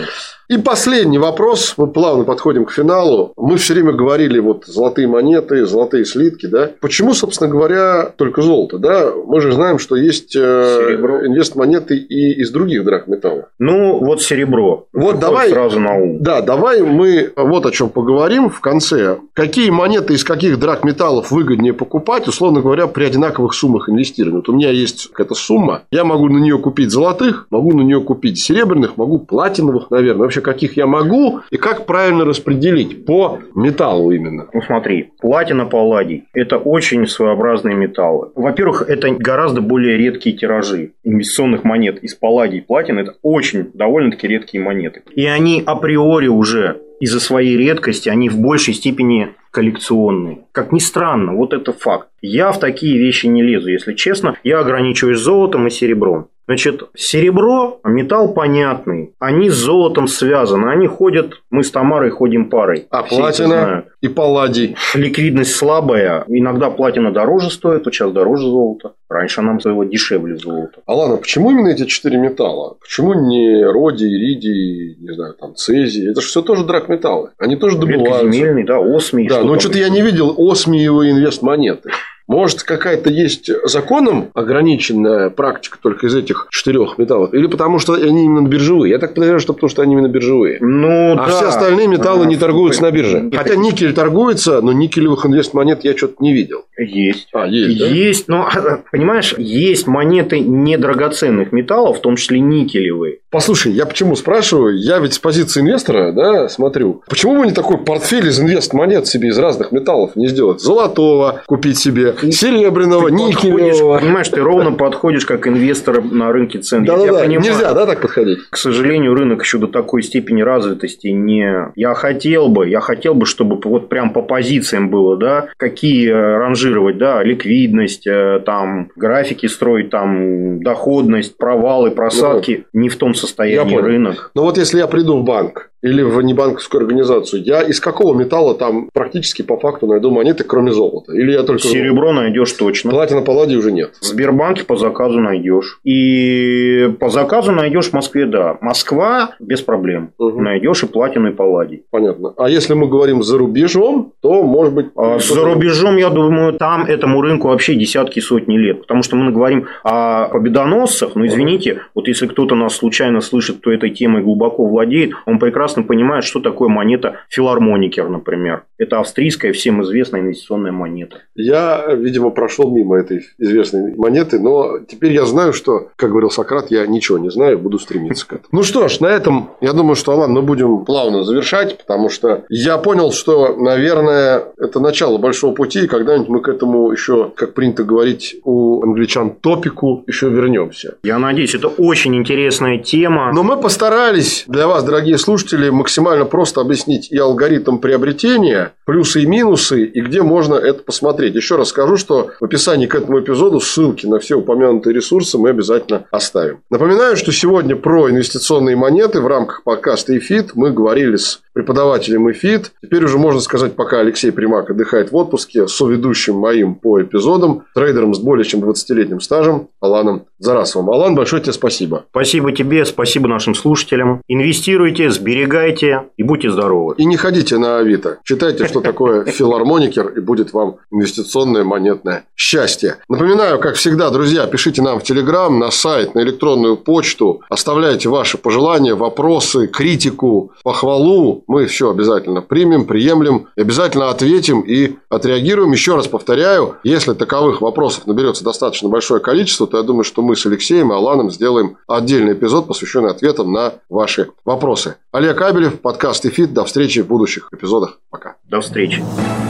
И 0.50 0.58
последний 0.58 1.18
вопрос. 1.18 1.74
Мы 1.76 1.88
плавно 1.88 2.24
подходим 2.24 2.66
к 2.66 2.72
финалу. 2.72 2.97
Мы 3.36 3.58
все 3.58 3.74
время 3.74 3.94
говорили 3.94 4.40
вот 4.40 4.66
золотые 4.66 5.08
монеты, 5.08 5.66
золотые 5.66 6.06
слитки, 6.06 6.46
да. 6.46 6.72
Почему, 6.80 7.14
собственно 7.14 7.50
говоря, 7.50 8.12
только 8.16 8.42
золото, 8.42 8.78
да? 8.78 9.12
Мы 9.26 9.42
же 9.42 9.52
знаем, 9.52 9.80
что 9.80 9.96
есть 9.96 10.36
э, 10.36 10.40
инвест-монеты 10.40 11.98
и 11.98 12.42
из 12.42 12.52
других 12.52 12.84
драгметаллов. 12.84 13.46
Ну, 13.60 14.00
вот 14.00 14.22
серебро. 14.22 14.88
Вот 14.94 15.20
давай 15.20 15.50
сразу 15.50 15.80
на 15.80 15.96
ум. 15.96 16.18
Да, 16.22 16.42
давай 16.42 16.82
мы 16.82 17.32
вот 17.36 17.66
о 17.66 17.72
чем 17.72 17.90
поговорим 17.90 18.50
в 18.50 18.60
конце. 18.62 19.18
Какие 19.34 19.70
монеты 19.70 20.14
из 20.14 20.24
каких 20.24 20.60
драгметаллов 20.60 21.32
выгоднее 21.32 21.74
покупать, 21.74 22.28
условно 22.28 22.62
говоря, 22.62 22.88
при 22.88 23.06
одинаковых 23.06 23.54
суммах 23.54 23.90
инвестирования. 23.90 24.38
Вот 24.38 24.50
у 24.50 24.54
меня 24.54 24.72
есть 24.72 25.10
какая-то 25.10 25.36
сумма, 25.36 25.84
я 25.92 26.04
могу 26.04 26.28
на 26.30 26.38
нее 26.38 26.58
купить 26.58 26.92
золотых, 26.92 27.48
могу 27.50 27.74
на 27.74 27.82
нее 27.82 28.02
купить 28.02 28.40
серебряных, 28.40 28.98
могу 28.98 29.20
платиновых, 29.20 29.92
наверное. 29.92 30.24
Вообще 30.24 30.42
каких 30.42 30.78
я 30.78 30.88
могу 30.88 31.42
и 31.50 31.58
как 31.58 31.86
правильно 31.86 32.26
распределить 32.26 32.87
по 32.88 33.40
металлу 33.56 34.12
именно? 34.12 34.48
Ну 34.54 34.62
смотри, 34.62 35.12
платина, 35.20 35.66
палладий– 35.66 36.26
это 36.34 36.58
очень 36.58 37.08
своеобразные 37.08 37.76
металлы. 37.76 38.30
Во-первых, 38.36 38.84
это 38.88 39.12
гораздо 39.12 39.62
более 39.62 39.98
редкие 39.98 40.36
тиражи 40.36 40.92
инвестиционных 41.04 41.64
монет 41.64 42.04
из 42.04 42.16
палладий 42.16 42.60
и 42.60 42.62
платин. 42.62 43.00
Это 43.00 43.16
очень 43.22 43.72
довольно-таки 43.74 44.28
редкие 44.28 44.64
монеты. 44.64 45.02
И 45.16 45.26
они 45.26 45.64
априори 45.66 46.28
уже 46.28 46.82
из-за 47.00 47.20
своей 47.20 47.58
редкости 47.58 48.10
они 48.10 48.30
в 48.30 48.40
большей 48.40 48.74
степени 48.74 49.30
коллекционные. 49.52 50.46
Как 50.52 50.72
ни 50.72 50.80
странно, 50.80 51.34
вот 51.34 51.54
это 51.54 51.74
факт. 51.74 52.10
Я 52.22 52.52
в 52.52 52.60
такие 52.60 52.98
вещи 52.98 53.28
не 53.28 53.44
лезу, 53.44 53.70
если 53.70 53.94
честно. 53.94 54.36
Я 54.44 54.60
ограничиваюсь 54.60 55.20
золотом 55.20 55.68
и 55.68 55.70
серебром. 55.70 56.30
Значит, 56.48 56.90
серебро– 56.96 57.82
металл 57.84 58.34
понятный. 58.34 59.14
Они 59.20 59.50
с 59.50 59.56
золотом 59.56 60.08
связаны. 60.08 60.70
Они 60.70 60.88
ходят, 60.88 61.42
мы 61.50 61.64
с 61.64 61.72
Тамарой 61.72 62.10
ходим 62.10 62.50
парой. 62.50 62.88
А 62.90 63.04
платина? 63.04 63.86
И 64.02 64.08
палладий. 64.08 64.76
Ликвидность 64.94 65.56
слабая. 65.56 66.24
Иногда 66.28 66.70
платина 66.70 67.12
дороже 67.12 67.50
стоит, 67.50 67.84
то 67.84 67.92
сейчас 67.92 68.12
дороже 68.12 68.44
золота. 68.44 68.94
Раньше 69.10 69.42
нам 69.42 69.60
стоило 69.60 69.86
дешевле 69.86 70.38
золота. 70.38 70.82
Алана, 70.86 71.18
почему 71.18 71.52
именно 71.52 71.70
эти 71.70 71.86
четыре 71.86 72.18
металла? 72.18 72.76
Почему 72.80 73.14
не 73.14 73.64
родий, 73.64 74.08
иридий, 74.08 74.98
не 75.00 75.14
знаю, 75.14 75.34
там, 75.34 75.56
цезий? 75.56 76.12
Это 76.12 76.22
же 76.22 76.28
все 76.28 76.42
тоже 76.42 76.66
драгметаллы. 76.66 77.32
Они 77.38 77.56
тоже 77.56 77.78
добываются. 77.78 78.26
Редкоземельный, 78.26 78.64
да, 78.66 78.80
осмий. 78.80 79.28
Да, 79.28 79.44
но 79.44 79.60
что-то 79.60 79.78
я 79.78 79.90
не 79.90 80.02
видел 80.02 80.36
осмиевые 80.38 81.12
инвестмонеты. 81.12 81.90
Может, 82.28 82.64
какая-то 82.64 83.10
есть 83.10 83.50
законом 83.64 84.32
ограниченная 84.34 85.30
практика 85.30 85.78
только 85.82 86.08
из 86.08 86.16
этих 86.16 86.48
четырех 86.52 86.98
металлов? 86.98 87.34
Или 87.34 87.48
потому 87.48 87.80
что 87.80 87.94
они 87.94 88.26
именно 88.26 88.46
биржевые? 88.46 88.92
Я 88.92 89.00
так 89.00 89.14
подозреваю, 89.14 89.40
что 89.40 89.54
потому 89.54 89.70
что 89.70 89.82
они 89.82 89.94
именно 89.94 90.10
биржевые. 90.10 90.58
Ну, 90.60 91.14
а 91.14 91.16
да. 91.16 91.28
все 91.28 91.48
остальные 91.48 91.88
металлы 91.88 92.26
не 92.26 92.36
торгуются 92.36 92.82
на 92.82 92.92
бирже. 92.92 93.32
Хотя 93.34 93.56
никель 93.56 93.87
торгуется, 93.94 94.62
но 94.62 94.72
никелевых 94.72 95.26
инвестмонет 95.26 95.84
я 95.84 95.96
что-то 95.96 96.16
не 96.20 96.34
видел. 96.34 96.66
Есть. 96.78 97.30
А, 97.34 97.46
есть, 97.48 97.80
да? 97.80 97.88
Есть, 97.88 98.28
но, 98.28 98.50
понимаешь, 98.92 99.34
есть 99.38 99.88
монеты 99.88 100.40
недрагоценных 100.40 101.52
металлов, 101.52 101.98
в 101.98 102.02
том 102.02 102.16
числе 102.16 102.40
никелевые. 102.40 103.20
Послушай, 103.30 103.74
я 103.74 103.86
почему 103.86 104.16
спрашиваю? 104.16 104.78
Я 104.78 105.00
ведь 105.00 105.14
с 105.14 105.20
позиции 105.20 105.60
инвестора, 105.60 106.14
да, 106.14 106.48
смотрю. 106.48 107.04
Почему 107.10 107.40
бы 107.40 107.46
не 107.46 107.52
такой 107.52 107.78
портфель 107.78 108.28
из 108.28 108.40
инвестмонет 108.40 109.06
себе 109.06 109.30
из 109.30 109.38
разных 109.38 109.74
металлов 109.74 110.16
не 110.16 110.28
сделать? 110.28 110.62
Золотого 110.62 111.42
купить 111.46 111.78
себе, 111.78 112.16
серебряного, 112.32 113.10
ты 113.10 113.16
никелевого. 113.16 114.00
Понимаешь, 114.00 114.30
ты 114.30 114.40
ровно 114.40 114.72
подходишь 114.72 115.26
как 115.26 115.46
инвестор 115.48 116.02
на 116.02 116.32
рынке 116.32 116.60
цен. 116.60 116.86
Да, 116.86 116.98
да, 116.98 117.12
да. 117.12 117.26
Нельзя, 117.26 117.74
да, 117.74 117.86
так 117.86 118.02
подходить? 118.02 118.40
К 118.50 118.56
сожалению, 118.56 119.14
рынок 119.14 119.42
еще 119.42 119.58
до 119.58 119.68
такой 119.68 120.04
степени 120.04 120.42
развитости 120.42 121.08
не... 121.08 121.72
Я 121.76 121.96
хотел 121.96 122.48
бы, 122.48 122.70
я 122.70 122.80
хотел 122.80 123.14
бы, 123.14 123.26
чтобы 123.26 123.60
вот 123.62 123.90
прям 123.90 124.14
по 124.14 124.22
позициям 124.22 124.90
было, 124.90 125.18
да, 125.18 125.48
какие 125.58 126.10
ранжировать, 126.10 126.98
да, 126.98 127.22
ликвидность, 127.24 128.08
э, 128.08 128.42
там, 128.46 128.90
графики 128.96 129.48
строить, 129.48 129.90
там, 129.90 130.64
доходность, 130.64 131.38
провалы, 131.38 131.92
просадки. 131.92 132.66
Ну, 132.72 132.82
не 132.82 132.90
в 132.90 132.96
том 132.96 133.16
состоянии 133.18 133.76
рынок. 133.76 134.32
Но 134.36 134.44
вот 134.44 134.58
если 134.58 134.78
я 134.78 134.88
приду 134.88 135.18
в 135.18 135.24
банк, 135.24 135.72
или 135.88 136.02
в 136.02 136.22
небанковскую 136.22 136.82
организацию, 136.82 137.44
я 137.44 137.62
из 137.62 137.80
какого 137.80 138.18
металла 138.18 138.56
там 138.56 138.90
практически 138.94 139.42
по 139.42 139.58
факту 139.58 139.88
найду 139.88 140.12
монеты, 140.12 140.44
кроме 140.44 140.72
золота? 140.72 141.14
Или 141.14 141.32
я 141.32 141.44
только... 141.44 141.62
Серебро 141.62 142.14
найдешь 142.14 142.52
точно. 142.54 142.92
Платина 142.92 143.22
палладий 143.22 143.58
уже 143.58 143.72
нет. 143.72 143.92
В 144.00 144.06
Сбербанке 144.06 144.64
по 144.64 144.76
заказу 144.76 145.20
найдешь. 145.20 145.80
И 145.84 146.90
по 147.00 147.10
заказу 147.10 147.52
найдешь 147.52 147.90
в 147.90 147.94
Москве, 147.94 148.26
да. 148.26 148.58
Москва 148.62 149.32
без 149.40 149.62
проблем. 149.62 150.12
Угу. 150.18 150.42
Найдешь 150.42 150.84
и 150.84 150.88
платину, 150.88 151.30
и 151.30 151.34
палладий. 151.34 151.84
Понятно. 151.90 152.34
А 152.38 152.50
если 152.50 152.74
мы 152.74 152.88
говорим 152.88 153.24
за 153.24 153.38
рубежом, 153.38 154.14
то 154.22 154.44
может 154.44 154.74
быть... 154.74 154.88
А 154.96 155.20
за 155.20 155.44
рубежом, 155.44 155.98
я 155.98 156.10
думаю, 156.10 156.54
там 156.54 156.86
этому 156.86 157.22
рынку 157.22 157.48
вообще 157.48 157.76
десятки, 157.76 158.20
сотни 158.20 158.58
лет. 158.58 158.82
Потому 158.82 159.04
что 159.04 159.16
мы 159.16 159.32
говорим 159.32 159.68
о 159.84 160.28
победоносцах. 160.30 161.16
Но 161.16 161.26
извините, 161.26 161.82
вот 161.96 162.08
если 162.08 162.28
кто-то 162.28 162.56
нас 162.56 162.76
случайно 162.76 163.22
слышит, 163.22 163.58
кто 163.58 163.72
этой 163.72 163.90
темой 163.92 164.22
глубоко 164.22 164.66
владеет, 164.66 165.12
он 165.26 165.40
прекрасно 165.40 165.77
прекрасно 165.78 165.84
понимают, 165.84 166.26
что 166.26 166.40
такое 166.40 166.70
монета 166.70 167.18
филармоникер, 167.30 168.10
например. 168.10 168.64
Это 168.78 169.00
австрийская 169.00 169.52
всем 169.54 169.82
известная 169.84 170.22
инвестиционная 170.22 170.72
монета. 170.72 171.18
Я, 171.36 171.86
видимо, 171.96 172.30
прошел 172.32 172.72
мимо 172.72 172.98
этой 172.98 173.22
известной 173.40 173.96
монеты, 173.96 174.40
но 174.40 174.80
теперь 174.80 175.14
я 175.14 175.26
знаю, 175.26 175.54
что, 175.54 175.90
как 175.96 176.10
говорил 176.10 176.30
Сократ, 176.30 176.72
я 176.72 176.86
ничего 176.88 177.18
не 177.18 177.30
знаю, 177.30 177.60
буду 177.60 177.80
стремиться 177.80 178.28
к 178.28 178.34
этому. 178.34 178.48
Ну 178.52 178.64
что 178.64 178.88
ж, 178.88 179.00
на 179.00 179.08
этом, 179.08 179.50
я 179.62 179.74
думаю, 179.74 179.96
что, 179.96 180.12
Алан, 180.12 180.32
мы 180.32 180.42
будем 180.42 180.86
плавно 180.86 181.24
завершать, 181.24 181.78
потому 181.78 182.10
что 182.10 182.44
я 182.50 182.78
понял, 182.78 183.12
что, 183.12 183.56
наверное, 183.56 184.44
это 184.58 184.80
начало 184.80 185.18
большого 185.18 185.54
пути, 185.54 185.84
и 185.84 185.88
когда-нибудь 185.88 186.30
мы 186.30 186.42
к 186.42 186.50
этому 186.50 186.92
еще, 186.92 187.32
как 187.36 187.54
принято 187.54 187.84
говорить 187.84 188.36
у 188.44 188.84
англичан, 188.84 189.32
топику 189.32 190.04
еще 190.08 190.30
вернемся. 190.30 190.96
Я 191.04 191.20
надеюсь, 191.20 191.56
это 191.56 191.68
очень 191.68 192.16
интересная 192.16 192.78
тема. 192.78 193.32
Но 193.34 193.44
мы 193.44 193.58
постарались 193.58 194.46
для 194.48 194.68
вас, 194.68 194.84
дорогие 194.84 195.18
слушатели, 195.18 195.57
максимально 195.66 196.26
просто 196.26 196.62
объяснить 196.62 197.12
и 197.12 197.18
алгоритм 197.18 197.78
приобретения, 197.78 198.74
плюсы 198.86 199.24
и 199.24 199.26
минусы, 199.26 199.86
и 199.86 200.02
где 200.02 200.22
можно 200.22 200.56
это 200.56 200.84
посмотреть. 200.84 201.36
Еще 201.36 201.56
раз 201.56 201.70
скажу, 201.70 201.98
что 201.98 202.32
в 202.40 202.46
описании 202.46 202.88
к 202.88 202.96
этому 202.96 203.20
эпизоду 203.20 203.60
ссылки 203.60 204.06
на 204.06 204.20
все 204.20 204.36
упомянутые 204.36 204.94
ресурсы 204.94 205.38
мы 205.38 205.50
обязательно 205.50 206.06
оставим. 206.12 206.62
Напоминаю, 206.70 207.18
что 207.18 207.32
сегодня 207.32 207.76
про 207.76 208.10
инвестиционные 208.10 208.76
монеты 208.76 209.22
в 209.22 209.28
рамках 209.28 209.64
подкаста 209.64 210.18
«Эфит» 210.18 210.52
мы 210.56 210.72
говорили 210.72 211.18
с 211.18 211.42
преподавателем 211.58 212.30
ЭФИТ. 212.30 212.72
Теперь 212.84 213.04
уже 213.04 213.18
можно 213.18 213.42
сказать, 213.42 213.76
пока 213.76 214.00
Алексей 214.00 214.32
Примак 214.32 214.70
отдыхает 214.70 215.12
в 215.12 215.16
отпуске, 215.16 215.68
соведущим 215.68 216.36
моим 216.36 216.76
по 216.76 217.02
эпизодам, 217.02 217.64
трейдером 217.74 218.14
с 218.14 218.20
более 218.20 218.46
чем 218.46 218.64
20-летним 218.64 219.20
стажем 219.20 219.70
Аланом 219.80 220.28
Зарасовым. 220.38 220.92
Алан, 220.92 221.16
большое 221.16 221.42
тебе 221.42 221.54
спасибо. 221.54 222.06
Спасибо 222.12 222.52
тебе, 222.52 222.86
спасибо 222.86 223.28
нашим 223.28 223.56
слушателям. 223.56 224.22
Инвестируйте, 224.28 225.10
сберегайте 225.10 226.04
и 226.16 226.22
будьте 226.22 226.52
здоровы. 226.52 226.94
И 226.98 227.06
не 227.06 227.18
ходите 227.18 227.58
на 227.58 227.80
Авито. 227.80 228.20
Читайте, 228.24 228.68
что 228.68 228.82
такое 228.82 229.26
филармоникер, 229.26 230.10
и 230.10 230.20
будет 230.20 230.54
вам 230.54 230.78
инвестиционное 230.92 231.64
монетное 231.64 232.26
счастье. 232.36 232.98
Напоминаю, 233.10 233.60
как 233.60 233.76
всегда, 233.76 234.12
друзья, 234.12 234.46
пишите 234.46 234.84
нам 234.84 235.00
в 235.00 235.04
Телеграм, 235.04 235.58
на 235.58 235.72
сайт, 235.72 236.14
на 236.14 236.20
электронную 236.20 236.78
почту. 236.78 237.42
Оставляйте 237.50 238.10
ваши 238.10 238.38
пожелания, 238.38 238.94
вопросы, 238.94 239.66
критику, 239.66 240.52
похвалу 240.64 241.44
мы 241.48 241.66
все 241.66 241.90
обязательно 241.90 242.42
примем, 242.42 242.86
приемлем, 242.86 243.48
обязательно 243.56 244.10
ответим 244.10 244.62
и 244.62 244.98
отреагируем. 245.10 245.72
Еще 245.72 245.96
раз 245.96 246.08
повторяю, 246.08 246.76
если 246.84 247.14
таковых 247.14 247.62
вопросов 247.62 248.06
наберется 248.06 248.44
достаточно 248.44 248.90
большое 248.90 249.22
количество, 249.22 249.66
то 249.66 249.78
я 249.78 249.84
думаю, 249.84 250.04
что 250.04 250.22
мы 250.22 250.36
с 250.36 250.46
Алексеем 250.46 250.92
и 250.92 250.96
Аланом 250.96 251.32
сделаем 251.32 251.78
отдельный 251.88 252.34
эпизод, 252.34 252.68
посвященный 252.68 253.12
ответам 253.12 253.52
на 253.52 253.74
ваши 253.90 254.30
вопросы. 254.46 254.96
Олег 255.12 255.42
Абелев, 255.42 255.80
подкаст 255.80 256.26
«Эфит». 256.26 256.54
До 256.54 256.66
встречи 256.66 257.02
в 257.02 257.08
будущих 257.08 257.50
эпизодах. 257.52 258.00
Пока. 258.10 258.36
До 258.50 258.62
встречи. 258.62 259.04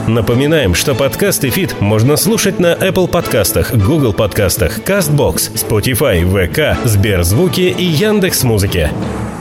Напоминаем, 0.06 0.74
что 0.74 0.94
подкаст 0.94 1.44
«Эфит» 1.44 1.80
можно 1.80 2.16
слушать 2.16 2.58
на 2.58 2.74
Apple 2.74 3.08
подкастах, 3.08 3.74
Google 3.74 4.12
подкастах, 4.12 4.78
CastBox, 4.80 5.54
Spotify, 5.54 6.22
VK, 6.22 6.86
Сберзвуки 6.86 7.74
и 7.76 7.84
Яндекс.Музыке. 7.84 8.48
Музыке. 8.48 9.37